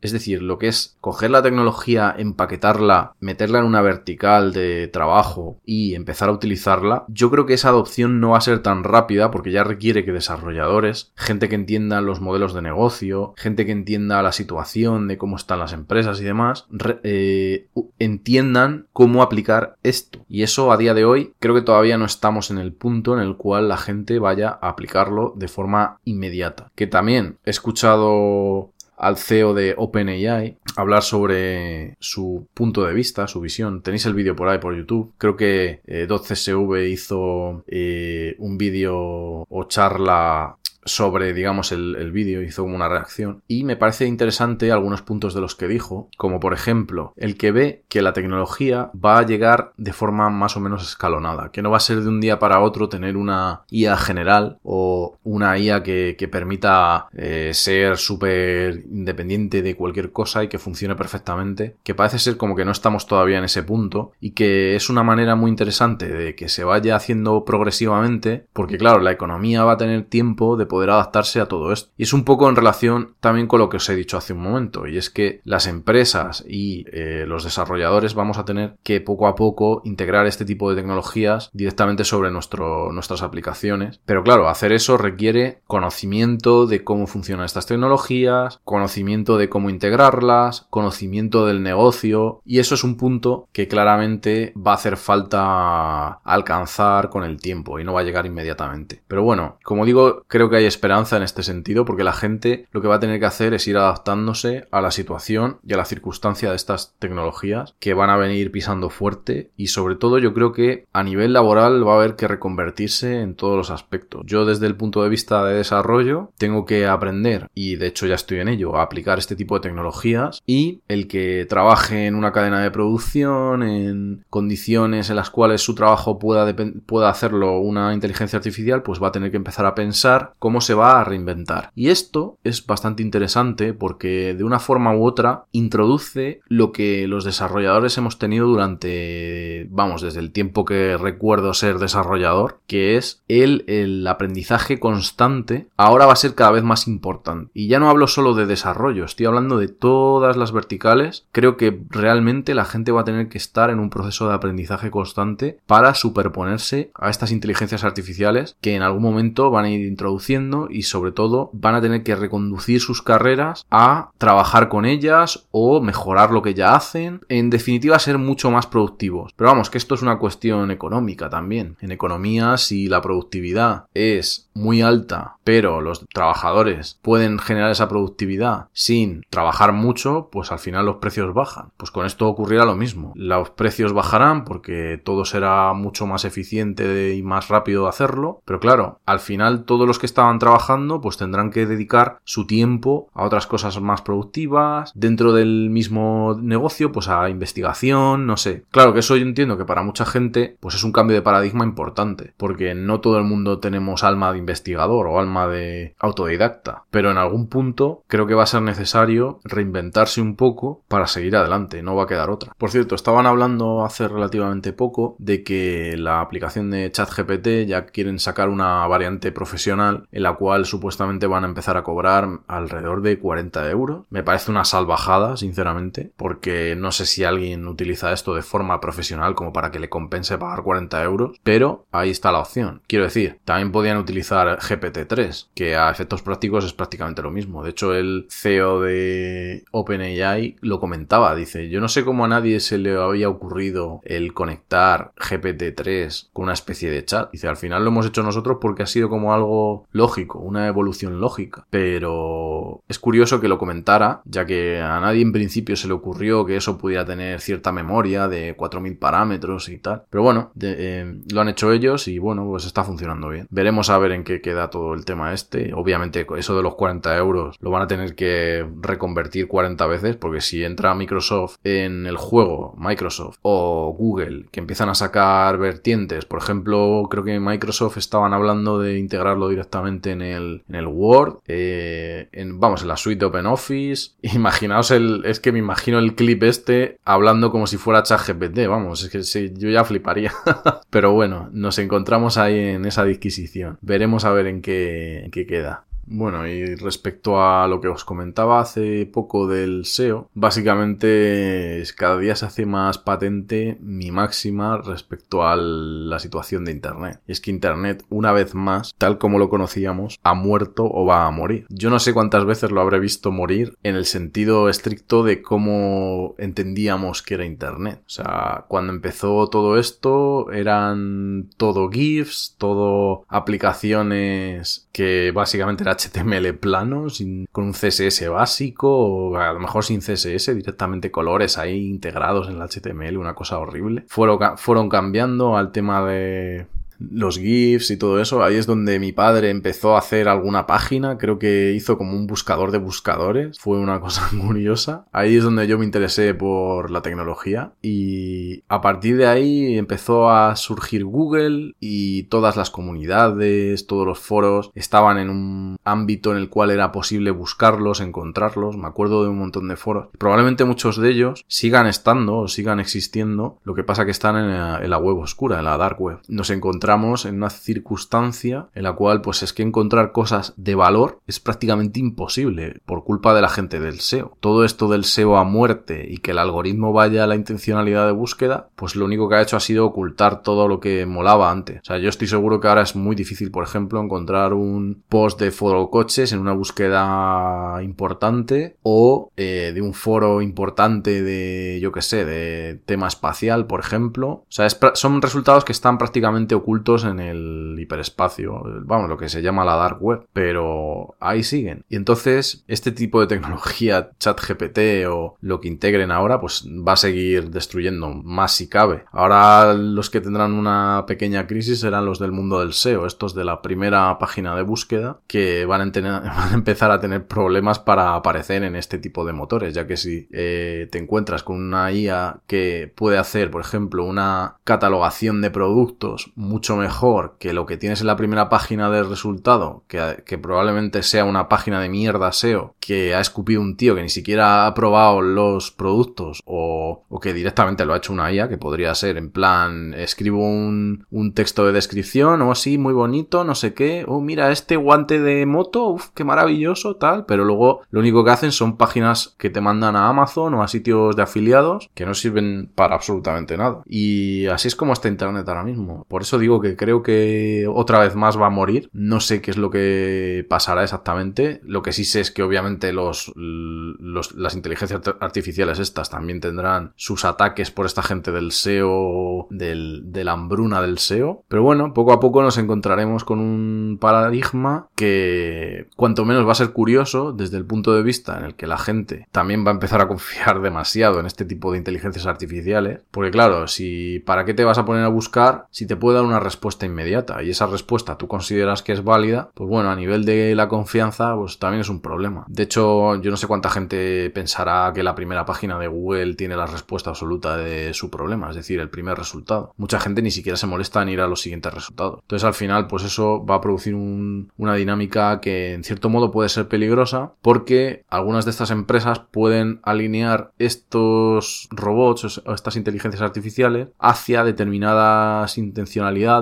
es 0.00 0.12
decir, 0.12 0.42
lo 0.42 0.58
que 0.58 0.68
es 0.68 0.96
coger 1.00 1.30
la 1.30 1.42
tecnología, 1.42 2.14
empaquetarla, 2.16 3.14
meterla 3.20 3.58
en 3.60 3.64
una 3.64 3.82
vertical 3.82 4.52
de 4.52 4.88
trabajo 4.88 5.58
y 5.64 5.94
empezar 5.94 6.28
a 6.28 6.32
utilizarla, 6.32 7.04
yo 7.08 7.30
creo 7.30 7.46
que 7.46 7.54
esa 7.54 7.68
adopción 7.68 8.20
no 8.20 8.30
va 8.30 8.38
a 8.38 8.42
ser 8.42 8.60
tan 8.60 8.84
rápida 8.84 9.30
porque 9.30 9.52
ya 9.52 9.64
requiere 9.64 10.04
que 10.04 10.12
desarrolladores, 10.12 11.12
gente 11.16 11.48
que 11.48 11.54
entienda 11.54 12.00
los 12.00 12.20
modelos 12.20 12.54
de 12.54 12.62
negocio, 12.62 13.34
gente 13.36 13.66
que 13.66 13.72
entienda 13.72 14.22
la 14.22 14.32
situación 14.32 15.08
de 15.08 15.18
cómo 15.18 15.36
están 15.36 15.58
las 15.58 15.72
empresas 15.72 16.20
y 16.20 16.24
demás, 16.24 16.66
eh, 17.02 17.68
entiendan 17.98 18.86
cómo 18.92 19.22
aplicar 19.22 19.76
esto. 19.82 20.24
Y 20.28 20.42
eso 20.42 20.72
a 20.72 20.76
día 20.76 20.94
de 20.94 21.04
hoy 21.04 21.34
creo 21.38 21.54
que 21.54 21.62
todavía 21.62 21.98
no 21.98 22.04
estamos 22.04 22.50
en 22.50 22.58
el 22.58 22.72
punto 22.72 23.14
en 23.14 23.20
el 23.20 23.36
cual 23.36 23.68
la 23.68 23.76
gente 23.76 24.18
vaya 24.18 24.58
a 24.60 24.68
aplicarlo 24.68 25.32
de 25.36 25.48
forma 25.48 25.98
inmediata. 26.04 26.70
Que 26.74 26.86
también 26.86 27.38
he 27.44 27.50
escuchado 27.50 28.72
al 28.96 29.16
CEO 29.16 29.54
de 29.54 29.74
OpenAI 29.76 30.56
hablar 30.76 31.02
sobre 31.02 31.96
su 32.00 32.46
punto 32.54 32.84
de 32.84 32.94
vista, 32.94 33.26
su 33.26 33.40
visión. 33.40 33.82
Tenéis 33.82 34.06
el 34.06 34.14
vídeo 34.14 34.36
por 34.36 34.48
ahí 34.48 34.58
por 34.58 34.76
YouTube. 34.76 35.12
Creo 35.18 35.36
que 35.36 35.80
eh, 35.86 36.06
CSV 36.08 36.88
hizo 36.88 37.64
eh, 37.66 38.36
un 38.38 38.58
vídeo 38.58 39.46
o 39.48 39.64
charla 39.68 40.56
sobre, 40.86 41.34
digamos, 41.34 41.72
el, 41.72 42.10
vídeo, 42.12 42.42
hizo 42.42 42.62
como 42.62 42.76
una 42.76 42.88
reacción. 42.88 43.42
Y 43.48 43.64
me 43.64 43.76
parece 43.76 44.06
interesante 44.06 44.72
algunos 44.72 45.02
puntos 45.02 45.34
de 45.34 45.40
los 45.40 45.54
que 45.54 45.68
dijo, 45.68 46.08
como 46.16 46.40
por 46.40 46.54
ejemplo, 46.54 47.12
el 47.16 47.36
que 47.36 47.50
ve 47.50 47.84
que 47.88 48.00
la 48.00 48.12
tecnología 48.12 48.90
va 48.92 49.18
a 49.18 49.26
llegar 49.26 49.72
de 49.76 49.92
forma 49.92 50.30
más 50.30 50.56
o 50.56 50.60
menos 50.60 50.82
escalonada, 50.82 51.50
que 51.50 51.62
no 51.62 51.70
va 51.70 51.76
a 51.76 51.80
ser 51.80 52.00
de 52.00 52.08
un 52.08 52.20
día 52.20 52.38
para 52.38 52.60
otro 52.60 52.88
tener 52.88 53.16
una 53.16 53.62
IA 53.70 53.96
general 53.96 54.58
o 54.62 55.18
una 55.24 55.58
IA 55.58 55.82
que, 55.82 56.26
permita 56.30 57.06
eh, 57.12 57.52
ser 57.54 57.98
súper 57.98 58.84
independiente 58.90 59.62
de 59.62 59.76
cualquier 59.76 60.10
cosa 60.10 60.42
y 60.42 60.48
que 60.48 60.58
funcione 60.58 60.96
perfectamente, 60.96 61.76
que 61.84 61.94
parece 61.94 62.18
ser 62.18 62.36
como 62.36 62.56
que 62.56 62.64
no 62.64 62.72
estamos 62.72 63.06
todavía 63.06 63.38
en 63.38 63.44
ese 63.44 63.62
punto 63.62 64.12
y 64.20 64.30
que 64.30 64.74
es 64.74 64.90
una 64.90 65.04
manera 65.04 65.36
muy 65.36 65.50
interesante 65.50 66.08
de 66.08 66.34
que 66.34 66.48
se 66.48 66.64
vaya 66.64 66.96
haciendo 66.96 67.44
progresivamente, 67.44 68.46
porque 68.52 68.76
claro, 68.76 69.00
la 69.00 69.12
economía 69.12 69.64
va 69.64 69.72
a 69.72 69.76
tener 69.76 70.04
tiempo 70.04 70.56
de 70.56 70.66
poder 70.66 70.75
poder 70.76 70.90
adaptarse 70.90 71.40
a 71.40 71.46
todo 71.46 71.72
esto. 71.72 71.88
Y 71.96 72.02
es 72.02 72.12
un 72.12 72.22
poco 72.22 72.50
en 72.50 72.54
relación 72.54 73.14
también 73.20 73.46
con 73.46 73.60
lo 73.60 73.70
que 73.70 73.78
os 73.78 73.88
he 73.88 73.96
dicho 73.96 74.18
hace 74.18 74.34
un 74.34 74.42
momento, 74.42 74.86
y 74.86 74.98
es 74.98 75.08
que 75.08 75.40
las 75.44 75.66
empresas 75.66 76.44
y 76.46 76.84
eh, 76.92 77.24
los 77.26 77.44
desarrolladores 77.44 78.14
vamos 78.14 78.36
a 78.36 78.44
tener 78.44 78.76
que 78.82 79.00
poco 79.00 79.26
a 79.26 79.34
poco 79.34 79.80
integrar 79.86 80.26
este 80.26 80.44
tipo 80.44 80.68
de 80.68 80.76
tecnologías 80.76 81.48
directamente 81.54 82.04
sobre 82.04 82.30
nuestro, 82.30 82.92
nuestras 82.92 83.22
aplicaciones. 83.22 84.00
Pero 84.04 84.22
claro, 84.22 84.50
hacer 84.50 84.70
eso 84.72 84.98
requiere 84.98 85.62
conocimiento 85.66 86.66
de 86.66 86.84
cómo 86.84 87.06
funcionan 87.06 87.46
estas 87.46 87.64
tecnologías, 87.64 88.60
conocimiento 88.64 89.38
de 89.38 89.48
cómo 89.48 89.70
integrarlas, 89.70 90.66
conocimiento 90.68 91.46
del 91.46 91.62
negocio, 91.62 92.42
y 92.44 92.58
eso 92.58 92.74
es 92.74 92.84
un 92.84 92.98
punto 92.98 93.48
que 93.54 93.66
claramente 93.66 94.52
va 94.54 94.72
a 94.72 94.74
hacer 94.74 94.98
falta 94.98 96.20
alcanzar 96.22 97.08
con 97.08 97.24
el 97.24 97.40
tiempo 97.40 97.80
y 97.80 97.84
no 97.84 97.94
va 97.94 98.00
a 98.00 98.04
llegar 98.04 98.26
inmediatamente. 98.26 99.02
Pero 99.08 99.22
bueno, 99.22 99.56
como 99.62 99.86
digo, 99.86 100.24
creo 100.28 100.50
que 100.50 100.56
hay 100.56 100.65
esperanza 100.66 101.16
en 101.16 101.22
este 101.22 101.42
sentido 101.42 101.84
porque 101.84 102.04
la 102.04 102.12
gente 102.12 102.66
lo 102.72 102.80
que 102.82 102.88
va 102.88 102.96
a 102.96 103.00
tener 103.00 103.20
que 103.20 103.26
hacer 103.26 103.54
es 103.54 103.66
ir 103.68 103.76
adaptándose 103.76 104.66
a 104.70 104.80
la 104.80 104.90
situación 104.90 105.58
y 105.66 105.74
a 105.74 105.76
la 105.76 105.84
circunstancia 105.84 106.50
de 106.50 106.56
estas 106.56 106.94
tecnologías 106.98 107.74
que 107.78 107.94
van 107.94 108.10
a 108.10 108.16
venir 108.16 108.50
pisando 108.50 108.90
fuerte 108.90 109.50
y 109.56 109.68
sobre 109.68 109.96
todo 109.96 110.18
yo 110.18 110.34
creo 110.34 110.52
que 110.52 110.86
a 110.92 111.02
nivel 111.02 111.32
laboral 111.32 111.86
va 111.86 111.94
a 111.94 111.96
haber 111.96 112.16
que 112.16 112.28
reconvertirse 112.28 113.20
en 113.20 113.34
todos 113.34 113.56
los 113.56 113.70
aspectos. 113.70 114.22
Yo 114.26 114.44
desde 114.44 114.66
el 114.66 114.76
punto 114.76 115.02
de 115.02 115.08
vista 115.08 115.44
de 115.44 115.54
desarrollo 115.54 116.30
tengo 116.38 116.64
que 116.64 116.86
aprender 116.86 117.48
y 117.54 117.76
de 117.76 117.86
hecho 117.86 118.06
ya 118.06 118.14
estoy 118.14 118.40
en 118.40 118.48
ello 118.48 118.76
a 118.76 118.82
aplicar 118.82 119.18
este 119.18 119.36
tipo 119.36 119.54
de 119.54 119.60
tecnologías 119.60 120.42
y 120.46 120.80
el 120.88 121.08
que 121.08 121.46
trabaje 121.48 122.06
en 122.06 122.14
una 122.14 122.32
cadena 122.32 122.62
de 122.62 122.70
producción 122.70 123.62
en 123.62 124.24
condiciones 124.30 125.10
en 125.10 125.16
las 125.16 125.30
cuales 125.30 125.62
su 125.62 125.74
trabajo 125.74 126.18
pueda, 126.18 126.54
pueda 126.86 127.08
hacerlo 127.08 127.58
una 127.60 127.94
inteligencia 127.94 128.38
artificial 128.38 128.82
pues 128.82 129.02
va 129.02 129.08
a 129.08 129.12
tener 129.12 129.30
que 129.30 129.36
empezar 129.36 129.66
a 129.66 129.74
pensar 129.74 130.34
cómo 130.38 130.55
se 130.60 130.74
va 130.74 131.00
a 131.00 131.04
reinventar. 131.04 131.70
Y 131.74 131.88
esto 131.88 132.38
es 132.44 132.64
bastante 132.66 133.02
interesante 133.02 133.74
porque 133.74 134.34
de 134.34 134.44
una 134.44 134.58
forma 134.58 134.94
u 134.94 135.04
otra 135.04 135.44
introduce 135.52 136.40
lo 136.48 136.72
que 136.72 137.06
los 137.06 137.24
desarrolladores 137.24 137.96
hemos 137.98 138.18
tenido 138.18 138.46
durante, 138.46 139.66
vamos, 139.70 140.02
desde 140.02 140.20
el 140.20 140.32
tiempo 140.32 140.64
que 140.64 140.96
recuerdo 140.96 141.54
ser 141.54 141.78
desarrollador, 141.78 142.60
que 142.66 142.96
es 142.96 143.22
el, 143.28 143.64
el 143.66 144.06
aprendizaje 144.06 144.78
constante, 144.78 145.68
ahora 145.76 146.06
va 146.06 146.12
a 146.12 146.16
ser 146.16 146.34
cada 146.34 146.52
vez 146.52 146.62
más 146.62 146.86
importante. 146.86 147.50
Y 147.54 147.68
ya 147.68 147.78
no 147.78 147.90
hablo 147.90 148.06
solo 148.06 148.34
de 148.34 148.46
desarrollo, 148.46 149.04
estoy 149.04 149.26
hablando 149.26 149.58
de 149.58 149.68
todas 149.68 150.36
las 150.36 150.52
verticales. 150.52 151.26
Creo 151.32 151.56
que 151.56 151.80
realmente 151.90 152.54
la 152.54 152.64
gente 152.64 152.92
va 152.92 153.02
a 153.02 153.04
tener 153.04 153.28
que 153.28 153.38
estar 153.38 153.70
en 153.70 153.78
un 153.78 153.90
proceso 153.90 154.28
de 154.28 154.34
aprendizaje 154.34 154.90
constante 154.90 155.58
para 155.66 155.94
superponerse 155.94 156.90
a 156.94 157.10
estas 157.10 157.32
inteligencias 157.32 157.84
artificiales 157.84 158.56
que 158.60 158.74
en 158.74 158.82
algún 158.82 159.02
momento 159.02 159.50
van 159.50 159.64
a 159.64 159.70
ir 159.70 159.86
introduciendo 159.86 160.45
y 160.70 160.82
sobre 160.82 161.12
todo 161.12 161.50
van 161.52 161.74
a 161.74 161.80
tener 161.80 162.02
que 162.02 162.16
reconducir 162.16 162.80
sus 162.80 163.02
carreras 163.02 163.66
a 163.70 164.10
trabajar 164.18 164.68
con 164.68 164.84
ellas 164.84 165.46
o 165.50 165.80
mejorar 165.80 166.30
lo 166.30 166.42
que 166.42 166.54
ya 166.54 166.74
hacen. 166.74 167.20
En 167.28 167.50
definitiva, 167.50 167.98
ser 167.98 168.18
mucho 168.18 168.50
más 168.50 168.66
productivos. 168.66 169.32
Pero 169.36 169.50
vamos, 169.50 169.70
que 169.70 169.78
esto 169.78 169.94
es 169.94 170.02
una 170.02 170.18
cuestión 170.18 170.70
económica 170.70 171.28
también. 171.28 171.76
En 171.80 171.92
economía, 171.92 172.56
si 172.56 172.88
la 172.88 173.02
productividad 173.02 173.86
es 173.94 174.48
muy 174.54 174.82
alta, 174.82 175.36
pero 175.44 175.80
los 175.80 176.04
trabajadores 176.12 176.98
pueden 177.02 177.38
generar 177.38 177.70
esa 177.70 177.88
productividad 177.88 178.68
sin 178.72 179.22
trabajar 179.30 179.72
mucho, 179.72 180.28
pues 180.32 180.50
al 180.50 180.58
final 180.58 180.86
los 180.86 180.96
precios 180.96 181.34
bajan. 181.34 181.70
Pues 181.76 181.90
con 181.90 182.06
esto 182.06 182.26
ocurrirá 182.26 182.64
lo 182.64 182.74
mismo. 182.74 183.12
Los 183.14 183.50
precios 183.50 183.92
bajarán 183.92 184.44
porque 184.44 185.00
todo 185.02 185.24
será 185.24 185.72
mucho 185.74 186.06
más 186.06 186.24
eficiente 186.24 187.14
y 187.14 187.22
más 187.22 187.48
rápido 187.48 187.86
hacerlo, 187.86 188.42
pero 188.44 188.60
claro, 188.60 189.00
al 189.06 189.20
final 189.20 189.64
todos 189.64 189.86
los 189.86 189.98
que 189.98 190.06
estaban 190.26 190.38
trabajando 190.40 191.00
pues 191.00 191.18
tendrán 191.18 191.50
que 191.50 191.66
dedicar 191.66 192.18
su 192.24 192.48
tiempo 192.48 193.08
a 193.14 193.24
otras 193.24 193.46
cosas 193.46 193.80
más 193.80 194.02
productivas, 194.02 194.90
dentro 194.94 195.32
del 195.32 195.70
mismo 195.70 196.36
negocio 196.42 196.90
pues 196.90 197.08
a 197.08 197.28
investigación, 197.28 198.26
no 198.26 198.36
sé. 198.36 198.64
Claro 198.72 198.92
que 198.92 199.00
eso 199.00 199.16
yo 199.16 199.24
entiendo 199.24 199.56
que 199.56 199.64
para 199.64 199.84
mucha 199.84 200.04
gente 200.04 200.56
pues 200.58 200.74
es 200.74 200.82
un 200.82 200.90
cambio 200.90 201.14
de 201.14 201.22
paradigma 201.22 201.64
importante, 201.64 202.34
porque 202.36 202.74
no 202.74 203.00
todo 203.00 203.18
el 203.18 203.24
mundo 203.24 203.60
tenemos 203.60 204.02
alma 204.02 204.32
de 204.32 204.38
investigador 204.38 205.06
o 205.06 205.20
alma 205.20 205.46
de 205.46 205.94
autodidacta, 206.00 206.82
pero 206.90 207.12
en 207.12 207.18
algún 207.18 207.46
punto 207.46 208.02
creo 208.08 208.26
que 208.26 208.34
va 208.34 208.42
a 208.42 208.46
ser 208.46 208.62
necesario 208.62 209.38
reinventarse 209.44 210.20
un 210.20 210.34
poco 210.34 210.82
para 210.88 211.06
seguir 211.06 211.36
adelante, 211.36 211.84
no 211.84 211.94
va 211.94 212.04
a 212.04 212.08
quedar 212.08 212.30
otra. 212.30 212.52
Por 212.58 212.72
cierto, 212.72 212.96
estaban 212.96 213.26
hablando 213.26 213.84
hace 213.84 214.08
relativamente 214.08 214.72
poco 214.72 215.14
de 215.20 215.44
que 215.44 215.94
la 215.96 216.20
aplicación 216.20 216.72
de 216.72 216.90
ChatGPT 216.90 217.68
ya 217.68 217.86
quieren 217.86 218.18
sacar 218.18 218.48
una 218.48 218.84
variante 218.88 219.30
profesional 219.30 220.08
en 220.16 220.22
la 220.22 220.32
cual 220.32 220.64
supuestamente 220.64 221.26
van 221.26 221.44
a 221.44 221.46
empezar 221.46 221.76
a 221.76 221.82
cobrar 221.82 222.40
alrededor 222.48 223.02
de 223.02 223.18
40 223.18 223.70
euros. 223.70 224.06
Me 224.08 224.22
parece 224.22 224.50
una 224.50 224.64
salvajada, 224.64 225.36
sinceramente, 225.36 226.10
porque 226.16 226.74
no 226.74 226.90
sé 226.90 227.04
si 227.04 227.22
alguien 227.22 227.68
utiliza 227.68 228.14
esto 228.14 228.34
de 228.34 228.40
forma 228.40 228.80
profesional 228.80 229.34
como 229.34 229.52
para 229.52 229.70
que 229.70 229.78
le 229.78 229.90
compense 229.90 230.38
pagar 230.38 230.62
40 230.62 231.04
euros, 231.04 231.38
pero 231.42 231.84
ahí 231.92 232.08
está 232.08 232.32
la 232.32 232.38
opción. 232.38 232.80
Quiero 232.86 233.04
decir, 233.04 233.40
también 233.44 233.72
podían 233.72 233.98
utilizar 233.98 234.58
GPT-3, 234.58 235.48
que 235.54 235.76
a 235.76 235.90
efectos 235.90 236.22
prácticos 236.22 236.64
es 236.64 236.72
prácticamente 236.72 237.20
lo 237.20 237.30
mismo. 237.30 237.62
De 237.62 237.70
hecho, 237.70 237.92
el 237.92 238.26
CEO 238.30 238.80
de 238.80 239.64
OpenAI 239.70 240.56
lo 240.62 240.80
comentaba, 240.80 241.34
dice, 241.34 241.68
yo 241.68 241.82
no 241.82 241.88
sé 241.88 242.06
cómo 242.06 242.24
a 242.24 242.28
nadie 242.28 242.60
se 242.60 242.78
le 242.78 242.96
había 242.96 243.28
ocurrido 243.28 244.00
el 244.04 244.32
conectar 244.32 245.12
GPT-3 245.18 246.28
con 246.32 246.44
una 246.44 246.54
especie 246.54 246.90
de 246.90 247.04
chat. 247.04 247.30
Dice, 247.32 247.48
al 247.48 247.58
final 247.58 247.84
lo 247.84 247.90
hemos 247.90 248.06
hecho 248.06 248.22
nosotros 248.22 248.56
porque 248.62 248.82
ha 248.82 248.86
sido 248.86 249.10
como 249.10 249.34
algo 249.34 249.84
lógico, 249.92 250.05
una 250.38 250.66
evolución 250.66 251.20
lógica. 251.20 251.66
Pero 251.70 252.82
es 252.88 252.98
curioso 252.98 253.40
que 253.40 253.48
lo 253.48 253.58
comentara, 253.58 254.22
ya 254.24 254.44
que 254.44 254.80
a 254.80 255.00
nadie 255.00 255.22
en 255.22 255.32
principio 255.32 255.76
se 255.76 255.88
le 255.88 255.94
ocurrió 255.94 256.44
que 256.44 256.56
eso 256.56 256.78
pudiera 256.78 257.04
tener 257.04 257.40
cierta 257.40 257.72
memoria 257.72 258.28
de 258.28 258.56
4.000 258.56 258.98
parámetros 258.98 259.68
y 259.68 259.78
tal. 259.78 260.02
Pero 260.10 260.22
bueno, 260.22 260.52
eh, 260.60 261.20
lo 261.32 261.40
han 261.40 261.48
hecho 261.48 261.72
ellos 261.72 262.08
y 262.08 262.18
bueno, 262.18 262.46
pues 262.46 262.66
está 262.66 262.84
funcionando 262.84 263.28
bien. 263.28 263.46
Veremos 263.50 263.90
a 263.90 263.98
ver 263.98 264.12
en 264.12 264.24
qué 264.24 264.40
queda 264.40 264.70
todo 264.70 264.94
el 264.94 265.04
tema 265.04 265.32
este. 265.32 265.72
Obviamente 265.74 266.26
eso 266.36 266.56
de 266.56 266.62
los 266.62 266.74
40 266.74 267.16
euros 267.16 267.56
lo 267.60 267.70
van 267.70 267.82
a 267.82 267.86
tener 267.86 268.14
que 268.14 268.66
reconvertir 268.80 269.48
40 269.48 269.86
veces 269.86 270.16
porque 270.16 270.40
si 270.40 270.64
entra 270.64 270.94
Microsoft 270.94 271.56
en 271.64 272.06
el 272.06 272.16
juego, 272.16 272.74
Microsoft 272.78 273.38
o 273.42 273.94
Google, 273.96 274.46
que 274.50 274.60
empiezan 274.60 274.88
a 274.88 274.94
sacar 274.94 275.58
vertientes, 275.58 276.24
por 276.24 276.40
ejemplo, 276.40 277.06
creo 277.10 277.24
que 277.24 277.38
Microsoft 277.40 277.96
estaban 277.96 278.32
hablando 278.32 278.78
de 278.78 278.98
integrarlo 278.98 279.48
directamente 279.48 279.95
en 280.04 280.22
el, 280.22 280.62
en 280.68 280.74
el 280.74 280.86
Word, 280.86 281.38
eh, 281.46 282.28
vamos, 282.54 282.82
en 282.82 282.88
la 282.88 282.96
suite 282.96 283.20
de 283.20 283.26
OpenOffice. 283.26 284.12
Imaginaos 284.22 284.90
el, 284.90 285.22
es 285.24 285.40
que 285.40 285.52
me 285.52 285.58
imagino 285.58 285.98
el 285.98 286.14
clip 286.14 286.42
este 286.42 286.98
hablando 287.04 287.50
como 287.50 287.66
si 287.66 287.76
fuera 287.78 288.02
ChatGPT, 288.02 288.66
vamos, 288.68 289.04
es 289.04 289.10
que 289.10 289.22
sí, 289.22 289.52
yo 289.56 289.70
ya 289.70 289.84
fliparía. 289.84 290.32
Pero 290.90 291.12
bueno, 291.12 291.48
nos 291.52 291.78
encontramos 291.78 292.36
ahí 292.36 292.58
en 292.58 292.84
esa 292.84 293.02
adquisición. 293.02 293.78
Veremos 293.80 294.24
a 294.24 294.32
ver 294.32 294.46
en 294.46 294.60
qué, 294.62 295.24
en 295.24 295.30
qué 295.30 295.46
queda. 295.46 295.85
Bueno, 296.06 296.46
y 296.46 296.76
respecto 296.76 297.42
a 297.42 297.66
lo 297.66 297.80
que 297.80 297.88
os 297.88 298.04
comentaba 298.04 298.60
hace 298.60 299.06
poco 299.06 299.48
del 299.48 299.84
SEO, 299.84 300.30
básicamente 300.34 301.82
cada 301.96 302.18
día 302.18 302.36
se 302.36 302.46
hace 302.46 302.64
más 302.64 302.98
patente 302.98 303.76
mi 303.80 304.12
máxima 304.12 304.78
respecto 304.78 305.46
a 305.46 305.56
la 305.56 306.18
situación 306.20 306.64
de 306.64 306.72
Internet. 306.72 307.20
Y 307.26 307.32
es 307.32 307.40
que 307.40 307.50
Internet, 307.50 308.04
una 308.08 308.32
vez 308.32 308.54
más, 308.54 308.94
tal 308.98 309.18
como 309.18 309.38
lo 309.38 309.48
conocíamos, 309.48 310.20
ha 310.22 310.34
muerto 310.34 310.84
o 310.84 311.04
va 311.04 311.26
a 311.26 311.30
morir. 311.30 311.66
Yo 311.70 311.90
no 311.90 311.98
sé 311.98 312.14
cuántas 312.14 312.44
veces 312.44 312.70
lo 312.70 312.80
habré 312.80 313.00
visto 313.00 313.32
morir 313.32 313.76
en 313.82 313.96
el 313.96 314.04
sentido 314.04 314.68
estricto 314.68 315.24
de 315.24 315.42
cómo 315.42 316.36
entendíamos 316.38 317.22
que 317.22 317.34
era 317.34 317.44
Internet. 317.44 318.00
O 318.06 318.10
sea, 318.10 318.64
cuando 318.68 318.92
empezó 318.92 319.48
todo 319.48 319.76
esto 319.76 320.52
eran 320.52 321.50
todo 321.56 321.90
GIFs, 321.90 322.54
todo 322.58 323.24
aplicaciones 323.28 324.88
que 324.92 325.32
básicamente 325.32 325.82
eran 325.82 325.95
HTML 325.96 326.54
plano, 326.58 327.06
con 327.52 327.64
un 327.64 327.72
CSS 327.72 328.28
básico, 328.28 328.88
o 328.88 329.36
a 329.36 329.52
lo 329.52 329.60
mejor 329.60 329.84
sin 329.84 330.00
CSS, 330.00 330.54
directamente 330.54 331.10
colores 331.10 331.58
ahí 331.58 331.88
integrados 331.88 332.48
en 332.48 332.60
el 332.60 332.68
HTML, 332.68 333.16
una 333.16 333.34
cosa 333.34 333.58
horrible. 333.58 334.04
Fueron, 334.08 334.58
fueron 334.58 334.88
cambiando 334.88 335.56
al 335.56 335.72
tema 335.72 336.06
de 336.06 336.66
los 336.98 337.38
GIFs 337.38 337.90
y 337.90 337.96
todo 337.96 338.20
eso, 338.20 338.42
ahí 338.42 338.56
es 338.56 338.66
donde 338.66 338.98
mi 338.98 339.12
padre 339.12 339.50
empezó 339.50 339.94
a 339.94 339.98
hacer 339.98 340.28
alguna 340.28 340.66
página, 340.66 341.18
creo 341.18 341.38
que 341.38 341.72
hizo 341.72 341.98
como 341.98 342.12
un 342.12 342.26
buscador 342.26 342.70
de 342.70 342.78
buscadores, 342.78 343.58
fue 343.58 343.78
una 343.78 344.00
cosa 344.00 344.28
curiosa. 344.46 345.06
Ahí 345.12 345.36
es 345.36 345.44
donde 345.44 345.66
yo 345.66 345.78
me 345.78 345.84
interesé 345.84 346.34
por 346.34 346.90
la 346.90 347.02
tecnología 347.02 347.72
y 347.82 348.62
a 348.68 348.80
partir 348.80 349.16
de 349.16 349.26
ahí 349.26 349.76
empezó 349.76 350.30
a 350.30 350.56
surgir 350.56 351.04
Google 351.04 351.74
y 351.80 352.24
todas 352.24 352.56
las 352.56 352.70
comunidades, 352.70 353.86
todos 353.86 354.06
los 354.06 354.18
foros 354.18 354.70
estaban 354.74 355.18
en 355.18 355.30
un 355.30 355.76
ámbito 355.84 356.32
en 356.32 356.38
el 356.38 356.48
cual 356.48 356.70
era 356.70 356.92
posible 356.92 357.30
buscarlos, 357.30 358.00
encontrarlos, 358.00 358.76
me 358.76 358.88
acuerdo 358.88 359.22
de 359.22 359.30
un 359.30 359.38
montón 359.38 359.68
de 359.68 359.76
foros. 359.76 360.08
Probablemente 360.18 360.64
muchos 360.64 360.96
de 360.96 361.10
ellos 361.10 361.44
sigan 361.48 361.86
estando 361.86 362.38
o 362.38 362.48
sigan 362.48 362.80
existiendo, 362.80 363.58
lo 363.64 363.74
que 363.74 363.84
pasa 363.84 364.04
que 364.04 364.10
están 364.10 364.36
en 364.36 364.48
la, 364.48 364.80
en 364.82 364.90
la 364.90 364.98
web 364.98 365.18
oscura, 365.18 365.58
en 365.58 365.64
la 365.64 365.76
dark 365.76 366.00
web. 366.00 366.18
Nos 366.28 366.50
encontramos 366.50 366.85
en 366.86 367.36
una 367.36 367.50
circunstancia 367.50 368.68
en 368.74 368.84
la 368.84 368.92
cual 368.92 369.20
pues 369.20 369.42
es 369.42 369.52
que 369.52 369.62
encontrar 369.62 370.12
cosas 370.12 370.54
de 370.56 370.74
valor 370.74 371.20
es 371.26 371.40
prácticamente 371.40 371.98
imposible 371.98 372.80
por 372.86 373.04
culpa 373.04 373.34
de 373.34 373.42
la 373.42 373.48
gente 373.48 373.80
del 373.80 374.00
SEO. 374.00 374.36
Todo 374.40 374.64
esto 374.64 374.88
del 374.88 375.04
SEO 375.04 375.36
a 375.36 375.44
muerte 375.44 376.06
y 376.08 376.18
que 376.18 376.30
el 376.30 376.38
algoritmo 376.38 376.92
vaya 376.92 377.24
a 377.24 377.26
la 377.26 377.34
intencionalidad 377.34 378.06
de 378.06 378.12
búsqueda, 378.12 378.68
pues 378.76 378.94
lo 378.94 379.04
único 379.04 379.28
que 379.28 379.34
ha 379.34 379.42
hecho 379.42 379.56
ha 379.56 379.60
sido 379.60 379.84
ocultar 379.84 380.42
todo 380.42 380.68
lo 380.68 380.78
que 380.78 381.06
molaba 381.06 381.50
antes. 381.50 381.80
O 381.80 381.84
sea, 381.84 381.98
yo 381.98 382.08
estoy 382.08 382.28
seguro 382.28 382.60
que 382.60 382.68
ahora 382.68 382.82
es 382.82 382.94
muy 382.94 383.16
difícil, 383.16 383.50
por 383.50 383.64
ejemplo, 383.64 384.00
encontrar 384.00 384.54
un 384.54 385.02
post 385.08 385.40
de 385.40 385.50
foro 385.50 385.90
coches 385.90 386.32
en 386.32 386.38
una 386.38 386.52
búsqueda 386.52 387.82
importante 387.82 388.76
o 388.82 389.32
eh, 389.36 389.72
de 389.74 389.82
un 389.82 389.92
foro 389.92 390.40
importante 390.40 391.22
de, 391.22 391.78
yo 391.82 391.90
que 391.90 392.02
sé, 392.02 392.24
de 392.24 392.80
tema 392.86 393.08
espacial, 393.08 393.66
por 393.66 393.80
ejemplo. 393.80 394.28
O 394.28 394.46
sea, 394.48 394.68
son 394.94 395.20
resultados 395.20 395.64
que 395.64 395.72
están 395.72 395.98
prácticamente 395.98 396.54
ocultos 396.54 396.75
en 397.04 397.20
el 397.20 397.76
hiperespacio, 397.78 398.62
vamos, 398.84 399.08
lo 399.08 399.16
que 399.16 399.28
se 399.28 399.42
llama 399.42 399.64
la 399.64 399.76
dark 399.76 400.02
web, 400.02 400.26
pero 400.32 401.16
ahí 401.20 401.42
siguen. 401.42 401.84
Y 401.88 401.96
entonces, 401.96 402.64
este 402.68 402.92
tipo 402.92 403.20
de 403.20 403.26
tecnología, 403.26 404.10
chat 404.18 404.40
GPT 404.40 405.06
o 405.08 405.36
lo 405.40 405.60
que 405.60 405.68
integren 405.68 406.10
ahora, 406.10 406.40
pues 406.40 406.66
va 406.66 406.92
a 406.92 406.96
seguir 406.96 407.50
destruyendo 407.50 408.08
más 408.08 408.52
si 408.52 408.68
cabe. 408.68 409.04
Ahora 409.10 409.74
los 409.74 410.10
que 410.10 410.20
tendrán 410.20 410.52
una 410.52 411.04
pequeña 411.06 411.46
crisis 411.46 411.80
serán 411.80 412.04
los 412.04 412.18
del 412.18 412.32
mundo 412.32 412.60
del 412.60 412.72
SEO, 412.72 413.06
estos 413.06 413.34
de 413.34 413.44
la 413.44 413.62
primera 413.62 414.18
página 414.18 414.54
de 414.54 414.62
búsqueda, 414.62 415.18
que 415.26 415.64
van 415.64 415.80
a, 415.80 415.90
van 416.00 416.52
a 416.52 416.54
empezar 416.54 416.90
a 416.90 417.00
tener 417.00 417.26
problemas 417.26 417.78
para 417.78 418.14
aparecer 418.14 418.62
en 418.62 418.76
este 418.76 418.98
tipo 418.98 419.24
de 419.24 419.32
motores, 419.32 419.74
ya 419.74 419.86
que 419.86 419.96
si 419.96 420.28
eh, 420.32 420.88
te 420.90 420.98
encuentras 420.98 421.42
con 421.42 421.56
una 421.56 421.90
IA 421.92 422.40
que 422.46 422.92
puede 422.94 423.18
hacer, 423.18 423.50
por 423.50 423.60
ejemplo, 423.60 424.04
una 424.04 424.56
catalogación 424.64 425.40
de 425.40 425.50
productos 425.50 426.32
mucho 426.34 426.65
mejor 426.74 427.36
que 427.38 427.52
lo 427.52 427.66
que 427.66 427.76
tienes 427.76 428.00
en 428.00 428.06
la 428.06 428.16
primera 428.16 428.48
página 428.48 428.90
de 428.90 429.02
resultado, 429.02 429.84
que, 429.86 430.38
probablemente 430.38 431.02
sea 431.02 431.24
una 431.24 431.48
página 431.48 431.80
de 431.80 431.88
mierda 431.88 432.32
SEO 432.32 432.74
que 432.80 433.14
ha 433.14 433.20
escupido 433.20 433.60
un 433.60 433.76
tío 433.76 433.94
que 433.94 434.02
ni 434.02 434.08
siquiera 434.08 434.66
ha 434.66 434.74
probado 434.74 435.20
los 435.20 435.70
productos 435.70 436.42
o, 436.44 437.04
que 437.22 437.32
directamente 437.34 437.84
lo 437.84 437.94
ha 437.94 437.98
hecho 437.98 438.12
una 438.12 438.32
IA, 438.32 438.48
que 438.48 438.58
podría 438.58 438.94
ser 438.94 439.16
en 439.18 439.30
plan, 439.30 439.94
escribo 439.94 440.38
un, 440.38 441.06
un 441.10 441.34
texto 441.34 441.66
de 441.66 441.72
descripción 441.72 442.42
o 442.42 442.52
así, 442.52 442.78
muy 442.78 442.92
bonito, 442.92 443.44
no 443.44 443.54
sé 443.54 443.74
qué, 443.74 444.04
oh 444.08 444.20
mira 444.20 444.50
este 444.50 444.76
guante 444.76 445.20
de 445.20 445.44
moto, 445.46 445.88
uff, 445.88 446.08
qué 446.14 446.24
maravilloso, 446.24 446.96
tal, 446.96 447.26
pero 447.26 447.44
luego 447.44 447.82
lo 447.90 448.00
único 448.00 448.24
que 448.24 448.30
hacen 448.30 448.52
son 448.52 448.76
páginas 448.76 449.34
que 449.38 449.50
te 449.50 449.60
mandan 449.60 449.96
a 449.96 450.08
Amazon 450.08 450.54
o 450.54 450.62
a 450.62 450.68
sitios 450.68 451.16
de 451.16 451.22
afiliados 451.22 451.90
que 451.94 452.06
no 452.06 452.14
sirven 452.14 452.70
para 452.74 452.94
absolutamente 452.94 453.56
nada. 453.56 453.82
Y 453.86 454.46
así 454.46 454.68
es 454.68 454.76
como 454.76 454.92
está 454.92 455.08
Internet 455.08 455.48
ahora 455.48 455.64
mismo. 455.64 456.04
Por 456.08 456.22
eso 456.22 456.38
digo 456.38 456.55
que 456.60 456.76
creo 456.76 457.02
que 457.02 457.66
otra 457.72 457.98
vez 458.00 458.14
más 458.14 458.40
va 458.40 458.46
a 458.46 458.50
morir. 458.50 458.88
No 458.92 459.20
sé 459.20 459.40
qué 459.40 459.50
es 459.50 459.56
lo 459.56 459.70
que 459.70 460.46
pasará 460.48 460.82
exactamente. 460.82 461.60
Lo 461.64 461.82
que 461.82 461.92
sí 461.92 462.04
sé 462.04 462.20
es 462.20 462.30
que 462.30 462.42
obviamente 462.42 462.92
los, 462.92 463.32
las 463.36 464.54
inteligencias 464.54 465.00
artificiales 465.20 465.78
estas 465.78 466.10
también 466.10 466.40
tendrán 466.40 466.92
sus 466.96 467.24
ataques 467.24 467.70
por 467.70 467.86
esta 467.86 468.02
gente 468.02 468.32
del 468.32 468.52
SEO, 468.52 469.46
del, 469.50 470.12
de 470.12 470.24
la 470.24 470.32
hambruna 470.32 470.80
del 470.80 470.98
SEO. 470.98 471.44
Pero 471.48 471.62
bueno, 471.62 471.92
poco 471.94 472.12
a 472.12 472.20
poco 472.20 472.42
nos 472.42 472.58
encontraremos 472.58 473.24
con 473.24 473.38
un 473.38 473.98
paradigma 474.00 474.88
que 474.94 475.88
cuanto 475.96 476.24
menos 476.24 476.46
va 476.46 476.52
a 476.52 476.56
ser 476.56 476.70
curioso 476.70 477.32
desde 477.32 477.56
el 477.56 477.64
punto 477.64 477.94
de 477.94 478.02
vista 478.02 478.38
en 478.38 478.44
el 478.44 478.54
que 478.54 478.66
la 478.66 478.78
gente 478.78 479.26
también 479.32 479.64
va 479.64 479.70
a 479.70 479.74
empezar 479.74 480.00
a 480.00 480.08
confiar 480.08 480.60
demasiado 480.60 481.20
en 481.20 481.26
este 481.26 481.44
tipo 481.44 481.72
de 481.72 481.78
inteligencias 481.78 482.26
artificiales. 482.26 483.00
Porque 483.10 483.30
claro, 483.30 483.66
si 483.68 484.20
para 484.20 484.44
qué 484.44 484.54
te 484.54 484.64
vas 484.64 484.78
a 484.78 484.84
poner 484.84 485.04
a 485.04 485.08
buscar 485.08 485.66
si 485.70 485.86
te 485.86 485.96
puede 485.96 486.16
dar 486.16 486.24
una 486.24 486.40
respuesta 486.46 486.86
inmediata 486.86 487.42
y 487.42 487.50
esa 487.50 487.66
respuesta 487.66 488.16
tú 488.16 488.26
consideras 488.26 488.82
que 488.82 488.92
es 488.92 489.04
válida, 489.04 489.50
pues 489.54 489.68
bueno, 489.68 489.90
a 489.90 489.96
nivel 489.96 490.24
de 490.24 490.54
la 490.54 490.68
confianza, 490.68 491.34
pues 491.36 491.58
también 491.58 491.82
es 491.82 491.88
un 491.88 492.00
problema. 492.00 492.44
De 492.48 492.62
hecho, 492.62 493.20
yo 493.20 493.30
no 493.30 493.36
sé 493.36 493.46
cuánta 493.46 493.68
gente 493.68 494.30
pensará 494.30 494.92
que 494.94 495.02
la 495.02 495.14
primera 495.14 495.44
página 495.44 495.78
de 495.78 495.88
Google 495.88 496.34
tiene 496.34 496.56
la 496.56 496.66
respuesta 496.66 497.10
absoluta 497.10 497.56
de 497.56 497.92
su 497.92 498.10
problema, 498.10 498.50
es 498.50 498.56
decir, 498.56 498.80
el 498.80 498.88
primer 498.88 499.18
resultado. 499.18 499.72
Mucha 499.76 500.00
gente 500.00 500.22
ni 500.22 500.30
siquiera 500.30 500.56
se 500.56 500.66
molesta 500.66 501.02
en 501.02 501.10
ir 501.10 501.20
a 501.20 501.26
los 501.26 501.40
siguientes 501.40 501.74
resultados. 501.74 502.20
Entonces 502.22 502.44
al 502.44 502.54
final, 502.54 502.86
pues 502.86 503.04
eso 503.04 503.44
va 503.44 503.56
a 503.56 503.60
producir 503.60 503.94
una 503.94 504.74
dinámica 504.74 505.40
que 505.40 505.74
en 505.74 505.84
cierto 505.84 506.08
modo 506.08 506.30
puede 506.30 506.48
ser 506.48 506.68
peligrosa 506.68 507.32
porque 507.42 508.04
algunas 508.08 508.44
de 508.44 508.52
estas 508.52 508.70
empresas 508.70 509.20
pueden 509.30 509.80
alinear 509.82 510.52
estos 510.58 511.68
robots 511.70 512.42
o 512.44 512.54
estas 512.54 512.76
inteligencias 512.76 513.22
artificiales 513.22 513.88
hacia 513.98 514.44
determinadas 514.44 515.58
intencionalidades 515.58 516.35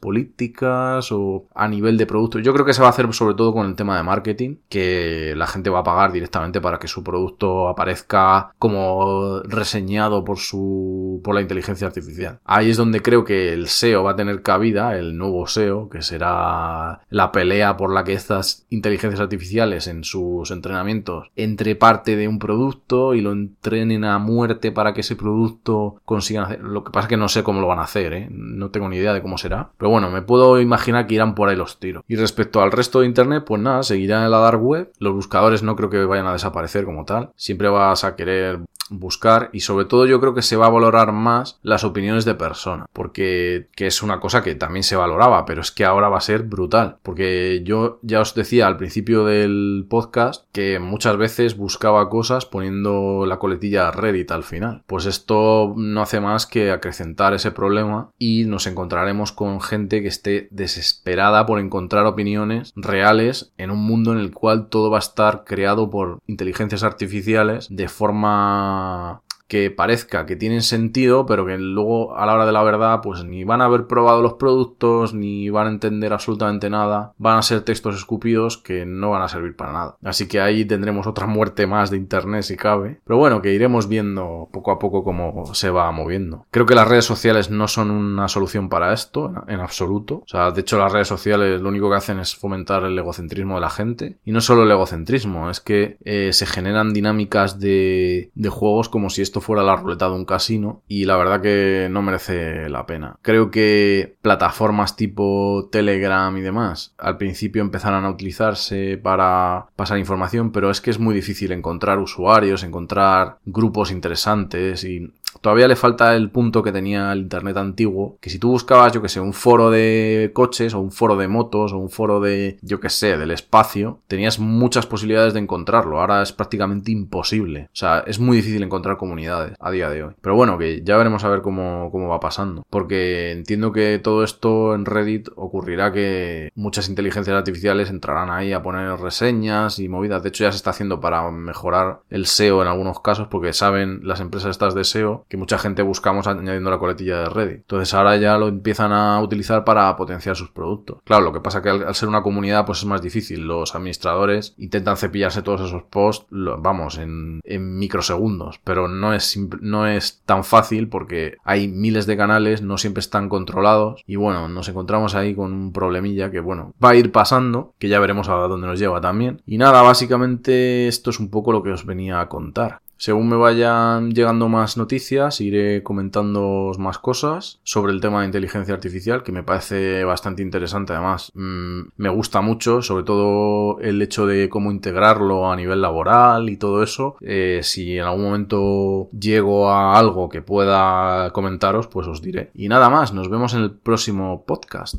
políticas 0.00 1.12
o 1.12 1.46
a 1.54 1.68
nivel 1.68 1.96
de 1.96 2.06
producto. 2.06 2.38
Yo 2.38 2.52
creo 2.52 2.64
que 2.64 2.74
se 2.74 2.80
va 2.80 2.88
a 2.88 2.90
hacer 2.90 3.12
sobre 3.12 3.34
todo 3.34 3.52
con 3.52 3.66
el 3.66 3.74
tema 3.74 3.96
de 3.96 4.02
marketing, 4.02 4.56
que 4.68 5.34
la 5.36 5.46
gente 5.46 5.70
va 5.70 5.80
a 5.80 5.84
pagar 5.84 6.12
directamente 6.12 6.60
para 6.60 6.78
que 6.78 6.88
su 6.88 7.02
producto 7.02 7.68
aparezca 7.68 8.52
como 8.58 9.40
reseñado 9.44 10.24
por 10.24 10.38
su 10.38 11.20
por 11.22 11.34
la 11.34 11.40
inteligencia 11.40 11.86
artificial. 11.86 12.38
Ahí 12.44 12.70
es 12.70 12.76
donde 12.76 13.02
creo 13.02 13.24
que 13.24 13.52
el 13.52 13.68
SEO 13.68 14.04
va 14.04 14.12
a 14.12 14.16
tener 14.16 14.42
cabida, 14.42 14.96
el 14.96 15.16
nuevo 15.16 15.46
SEO, 15.46 15.88
que 15.88 16.02
será 16.02 17.00
la 17.08 17.32
pelea 17.32 17.76
por 17.76 17.92
la 17.92 18.04
que 18.04 18.12
estas 18.12 18.66
inteligencias 18.70 19.20
artificiales 19.20 19.86
en 19.86 20.04
sus 20.04 20.50
entrenamientos 20.50 21.30
entre 21.36 21.76
parte 21.76 22.16
de 22.16 22.28
un 22.28 22.38
producto 22.38 23.14
y 23.14 23.20
lo 23.20 23.32
entrenen 23.32 24.04
a 24.04 24.18
muerte 24.18 24.72
para 24.72 24.92
que 24.94 25.00
ese 25.02 25.16
producto 25.16 25.96
consigan 26.04 26.44
hacer. 26.44 26.60
Lo 26.60 26.84
que 26.84 26.90
pasa 26.90 27.06
es 27.06 27.10
que 27.10 27.16
no 27.16 27.28
sé 27.28 27.42
cómo 27.42 27.60
lo 27.60 27.66
van 27.66 27.78
a 27.78 27.84
hacer, 27.84 28.12
¿eh? 28.12 28.28
no 28.30 28.70
tengo 28.70 28.88
ni 28.88 28.96
idea 28.96 29.12
de 29.12 29.21
cómo 29.22 29.38
será. 29.38 29.70
Pero 29.78 29.90
bueno, 29.90 30.10
me 30.10 30.22
puedo 30.22 30.60
imaginar 30.60 31.06
que 31.06 31.14
irán 31.14 31.34
por 31.34 31.48
ahí 31.48 31.56
los 31.56 31.78
tiros. 31.78 32.02
Y 32.08 32.16
respecto 32.16 32.60
al 32.60 32.72
resto 32.72 33.00
de 33.00 33.06
internet, 33.06 33.44
pues 33.46 33.60
nada, 33.60 33.82
seguirá 33.82 34.24
en 34.24 34.30
la 34.30 34.38
dark 34.38 34.62
web. 34.62 34.92
Los 34.98 35.14
buscadores 35.14 35.62
no 35.62 35.76
creo 35.76 35.90
que 35.90 36.04
vayan 36.04 36.26
a 36.26 36.32
desaparecer 36.32 36.84
como 36.84 37.04
tal. 37.04 37.30
Siempre 37.36 37.68
vas 37.68 38.04
a 38.04 38.16
querer 38.16 38.60
buscar 38.92 39.50
y 39.52 39.60
sobre 39.60 39.84
todo 39.84 40.06
yo 40.06 40.20
creo 40.20 40.34
que 40.34 40.42
se 40.42 40.56
va 40.56 40.66
a 40.66 40.70
valorar 40.70 41.12
más 41.12 41.58
las 41.62 41.84
opiniones 41.84 42.24
de 42.24 42.34
persona 42.34 42.86
porque 42.92 43.68
que 43.74 43.86
es 43.86 44.02
una 44.02 44.20
cosa 44.20 44.42
que 44.42 44.54
también 44.54 44.82
se 44.82 44.96
valoraba 44.96 45.44
pero 45.44 45.60
es 45.60 45.70
que 45.70 45.84
ahora 45.84 46.08
va 46.08 46.18
a 46.18 46.22
ser 46.22 46.42
brutal. 46.42 46.98
Porque 47.02 47.62
yo 47.64 47.98
ya 48.02 48.20
os 48.20 48.34
decía 48.34 48.66
al 48.66 48.76
principio 48.76 49.24
del 49.24 49.86
podcast 49.88 50.44
que 50.52 50.78
muchas 50.78 51.16
veces 51.16 51.56
buscaba 51.56 52.08
cosas 52.08 52.46
poniendo 52.46 53.24
la 53.26 53.38
coletilla 53.38 53.90
Reddit 53.90 54.30
al 54.30 54.42
final. 54.42 54.82
Pues 54.86 55.06
esto 55.06 55.74
no 55.76 56.02
hace 56.02 56.20
más 56.20 56.46
que 56.46 56.70
acrecentar 56.70 57.34
ese 57.34 57.50
problema 57.50 58.10
y 58.18 58.44
nos 58.44 58.66
encontraremos 58.66 59.32
con 59.32 59.60
gente 59.60 60.02
que 60.02 60.08
esté 60.08 60.48
desesperada 60.50 61.46
por 61.46 61.58
encontrar 61.58 62.06
opiniones 62.06 62.72
reales 62.76 63.52
en 63.58 63.70
un 63.70 63.84
mundo 63.84 64.12
en 64.12 64.18
el 64.18 64.32
cual 64.32 64.68
todo 64.68 64.90
va 64.90 64.98
a 64.98 65.00
estar 65.00 65.44
creado 65.44 65.90
por 65.90 66.18
inteligencias 66.26 66.82
artificiales 66.82 67.68
de 67.70 67.88
forma 67.88 68.81
uh, 68.82 69.16
que 69.52 69.70
parezca 69.70 70.24
que 70.24 70.34
tienen 70.34 70.62
sentido, 70.62 71.26
pero 71.26 71.44
que 71.44 71.58
luego 71.58 72.16
a 72.16 72.24
la 72.24 72.32
hora 72.32 72.46
de 72.46 72.52
la 72.52 72.62
verdad, 72.62 73.00
pues 73.02 73.22
ni 73.22 73.44
van 73.44 73.60
a 73.60 73.66
haber 73.66 73.86
probado 73.86 74.22
los 74.22 74.32
productos, 74.32 75.12
ni 75.12 75.50
van 75.50 75.66
a 75.66 75.70
entender 75.70 76.14
absolutamente 76.14 76.70
nada, 76.70 77.12
van 77.18 77.36
a 77.36 77.42
ser 77.42 77.60
textos 77.60 77.94
escupidos 77.96 78.56
que 78.56 78.86
no 78.86 79.10
van 79.10 79.20
a 79.20 79.28
servir 79.28 79.54
para 79.54 79.74
nada. 79.74 79.96
Así 80.02 80.26
que 80.26 80.40
ahí 80.40 80.64
tendremos 80.64 81.06
otra 81.06 81.26
muerte 81.26 81.66
más 81.66 81.90
de 81.90 81.98
internet 81.98 82.44
si 82.44 82.56
cabe. 82.56 83.00
Pero 83.04 83.18
bueno, 83.18 83.42
que 83.42 83.52
iremos 83.52 83.88
viendo 83.88 84.48
poco 84.50 84.70
a 84.70 84.78
poco 84.78 85.04
cómo 85.04 85.44
se 85.52 85.68
va 85.68 85.92
moviendo. 85.92 86.46
Creo 86.50 86.64
que 86.64 86.74
las 86.74 86.88
redes 86.88 87.04
sociales 87.04 87.50
no 87.50 87.68
son 87.68 87.90
una 87.90 88.28
solución 88.28 88.70
para 88.70 88.94
esto, 88.94 89.34
en 89.48 89.60
absoluto. 89.60 90.22
O 90.24 90.28
sea, 90.28 90.50
de 90.50 90.62
hecho 90.62 90.78
las 90.78 90.90
redes 90.90 91.08
sociales 91.08 91.60
lo 91.60 91.68
único 91.68 91.90
que 91.90 91.96
hacen 91.96 92.20
es 92.20 92.34
fomentar 92.34 92.84
el 92.84 92.98
egocentrismo 92.98 93.56
de 93.56 93.60
la 93.60 93.68
gente. 93.68 94.16
Y 94.24 94.32
no 94.32 94.40
solo 94.40 94.62
el 94.62 94.70
egocentrismo, 94.70 95.50
es 95.50 95.60
que 95.60 95.98
eh, 96.06 96.32
se 96.32 96.46
generan 96.46 96.94
dinámicas 96.94 97.60
de, 97.60 98.30
de 98.34 98.48
juegos 98.48 98.88
como 98.88 99.10
si 99.10 99.20
esto 99.20 99.41
fuera 99.42 99.62
la 99.62 99.76
ruleta 99.76 100.08
de 100.08 100.14
un 100.14 100.24
casino 100.24 100.82
y 100.88 101.04
la 101.04 101.16
verdad 101.16 101.42
que 101.42 101.88
no 101.90 102.02
merece 102.02 102.68
la 102.68 102.86
pena. 102.86 103.16
Creo 103.22 103.50
que 103.50 104.16
plataformas 104.22 104.96
tipo 104.96 105.68
Telegram 105.70 106.34
y 106.36 106.40
demás 106.40 106.94
al 106.98 107.18
principio 107.18 107.62
empezarán 107.62 108.04
a 108.04 108.10
utilizarse 108.10 108.98
para 109.02 109.66
pasar 109.76 109.98
información, 109.98 110.52
pero 110.52 110.70
es 110.70 110.80
que 110.80 110.90
es 110.90 110.98
muy 110.98 111.14
difícil 111.14 111.52
encontrar 111.52 111.98
usuarios, 111.98 112.62
encontrar 112.62 113.38
grupos 113.44 113.90
interesantes 113.90 114.84
y 114.84 115.12
todavía 115.42 115.68
le 115.68 115.76
falta 115.76 116.14
el 116.16 116.30
punto 116.30 116.62
que 116.62 116.72
tenía 116.72 117.12
el 117.12 117.20
internet 117.20 117.56
antiguo, 117.58 118.16
que 118.20 118.30
si 118.30 118.38
tú 118.38 118.50
buscabas, 118.50 118.92
yo 118.92 119.02
que 119.02 119.08
sé, 119.08 119.20
un 119.20 119.34
foro 119.34 119.70
de 119.70 120.30
coches 120.32 120.72
o 120.72 120.80
un 120.80 120.92
foro 120.92 121.16
de 121.16 121.28
motos 121.28 121.72
o 121.72 121.78
un 121.78 121.90
foro 121.90 122.20
de, 122.20 122.58
yo 122.62 122.80
que 122.80 122.88
sé, 122.88 123.18
del 123.18 123.32
espacio, 123.32 124.00
tenías 124.06 124.38
muchas 124.38 124.86
posibilidades 124.86 125.34
de 125.34 125.40
encontrarlo. 125.40 126.00
Ahora 126.00 126.22
es 126.22 126.32
prácticamente 126.32 126.92
imposible. 126.92 127.68
O 127.72 127.76
sea, 127.76 128.04
es 128.06 128.18
muy 128.18 128.36
difícil 128.38 128.62
encontrar 128.62 128.96
comunidades 128.96 129.54
a 129.58 129.70
día 129.70 129.90
de 129.90 130.04
hoy. 130.04 130.14
Pero 130.20 130.36
bueno, 130.36 130.56
que 130.58 130.82
ya 130.84 130.96
veremos 130.96 131.24
a 131.24 131.28
ver 131.28 131.42
cómo, 131.42 131.90
cómo 131.90 132.08
va 132.08 132.20
pasando. 132.20 132.64
Porque 132.70 133.32
entiendo 133.32 133.72
que 133.72 133.98
todo 133.98 134.22
esto 134.22 134.74
en 134.74 134.84
Reddit 134.84 135.28
ocurrirá 135.34 135.92
que 135.92 136.50
muchas 136.54 136.88
inteligencias 136.88 137.36
artificiales 137.36 137.90
entrarán 137.90 138.30
ahí 138.30 138.52
a 138.52 138.62
poner 138.62 138.98
reseñas 139.00 139.80
y 139.80 139.88
movidas. 139.88 140.22
De 140.22 140.28
hecho, 140.28 140.44
ya 140.44 140.52
se 140.52 140.56
está 140.56 140.70
haciendo 140.70 141.00
para 141.00 141.28
mejorar 141.30 142.00
el 142.10 142.26
SEO 142.26 142.62
en 142.62 142.68
algunos 142.68 143.00
casos 143.00 143.26
porque 143.28 143.52
saben 143.52 144.00
las 144.04 144.20
empresas 144.20 144.52
estas 144.52 144.74
de 144.74 144.84
SEO 144.84 145.26
que 145.32 145.38
mucha 145.38 145.56
gente 145.56 145.80
buscamos 145.80 146.26
añadiendo 146.26 146.68
la 146.68 146.78
coletilla 146.78 147.20
de 147.20 147.30
Reddit. 147.30 147.60
Entonces 147.60 147.94
ahora 147.94 148.18
ya 148.18 148.36
lo 148.36 148.48
empiezan 148.48 148.92
a 148.92 149.18
utilizar 149.22 149.64
para 149.64 149.96
potenciar 149.96 150.36
sus 150.36 150.50
productos. 150.50 150.98
Claro, 151.04 151.24
lo 151.24 151.32
que 151.32 151.40
pasa 151.40 151.62
que 151.62 151.70
al, 151.70 151.94
ser 151.94 152.10
una 152.10 152.22
comunidad 152.22 152.66
pues 152.66 152.80
es 152.80 152.84
más 152.84 153.00
difícil. 153.00 153.46
Los 153.46 153.74
administradores 153.74 154.54
intentan 154.58 154.98
cepillarse 154.98 155.40
todos 155.40 155.62
esos 155.62 155.84
posts, 155.84 156.26
vamos, 156.30 156.98
en, 156.98 157.40
microsegundos, 157.46 158.60
pero 158.62 158.88
no 158.88 159.14
es, 159.14 159.40
no 159.62 159.86
es 159.86 160.20
tan 160.26 160.44
fácil 160.44 160.90
porque 160.90 161.36
hay 161.44 161.66
miles 161.66 162.04
de 162.04 162.18
canales, 162.18 162.60
no 162.60 162.76
siempre 162.76 163.00
están 163.00 163.30
controlados 163.30 164.02
y 164.06 164.16
bueno, 164.16 164.50
nos 164.50 164.68
encontramos 164.68 165.14
ahí 165.14 165.34
con 165.34 165.54
un 165.54 165.72
problemilla 165.72 166.30
que 166.30 166.40
bueno, 166.40 166.74
va 166.84 166.90
a 166.90 166.94
ir 166.94 167.10
pasando, 167.10 167.72
que 167.78 167.88
ya 167.88 168.00
veremos 168.00 168.28
a 168.28 168.34
dónde 168.34 168.66
nos 168.66 168.78
lleva 168.78 169.00
también. 169.00 169.40
Y 169.46 169.56
nada, 169.56 169.80
básicamente 169.80 170.88
esto 170.88 171.08
es 171.08 171.18
un 171.18 171.30
poco 171.30 171.52
lo 171.52 171.62
que 171.62 171.70
os 171.70 171.86
venía 171.86 172.20
a 172.20 172.28
contar. 172.28 172.81
Según 173.02 173.28
me 173.28 173.34
vayan 173.34 174.12
llegando 174.12 174.48
más 174.48 174.76
noticias, 174.76 175.40
iré 175.40 175.82
comentando 175.82 176.70
más 176.78 177.00
cosas 177.00 177.58
sobre 177.64 177.92
el 177.92 178.00
tema 178.00 178.20
de 178.20 178.26
inteligencia 178.26 178.74
artificial, 178.74 179.24
que 179.24 179.32
me 179.32 179.42
parece 179.42 180.04
bastante 180.04 180.40
interesante 180.40 180.92
además. 180.92 181.32
Mm, 181.34 181.80
me 181.96 182.08
gusta 182.10 182.42
mucho, 182.42 182.80
sobre 182.80 183.02
todo 183.02 183.80
el 183.80 184.00
hecho 184.00 184.24
de 184.24 184.48
cómo 184.48 184.70
integrarlo 184.70 185.50
a 185.50 185.56
nivel 185.56 185.82
laboral 185.82 186.48
y 186.48 186.56
todo 186.56 186.84
eso. 186.84 187.16
Eh, 187.22 187.62
si 187.64 187.98
en 187.98 188.04
algún 188.04 188.22
momento 188.22 189.08
llego 189.10 189.68
a 189.68 189.98
algo 189.98 190.28
que 190.28 190.40
pueda 190.40 191.32
comentaros, 191.32 191.88
pues 191.88 192.06
os 192.06 192.22
diré. 192.22 192.52
Y 192.54 192.68
nada 192.68 192.88
más, 192.88 193.12
nos 193.12 193.28
vemos 193.28 193.52
en 193.54 193.62
el 193.62 193.72
próximo 193.72 194.44
podcast. 194.46 194.94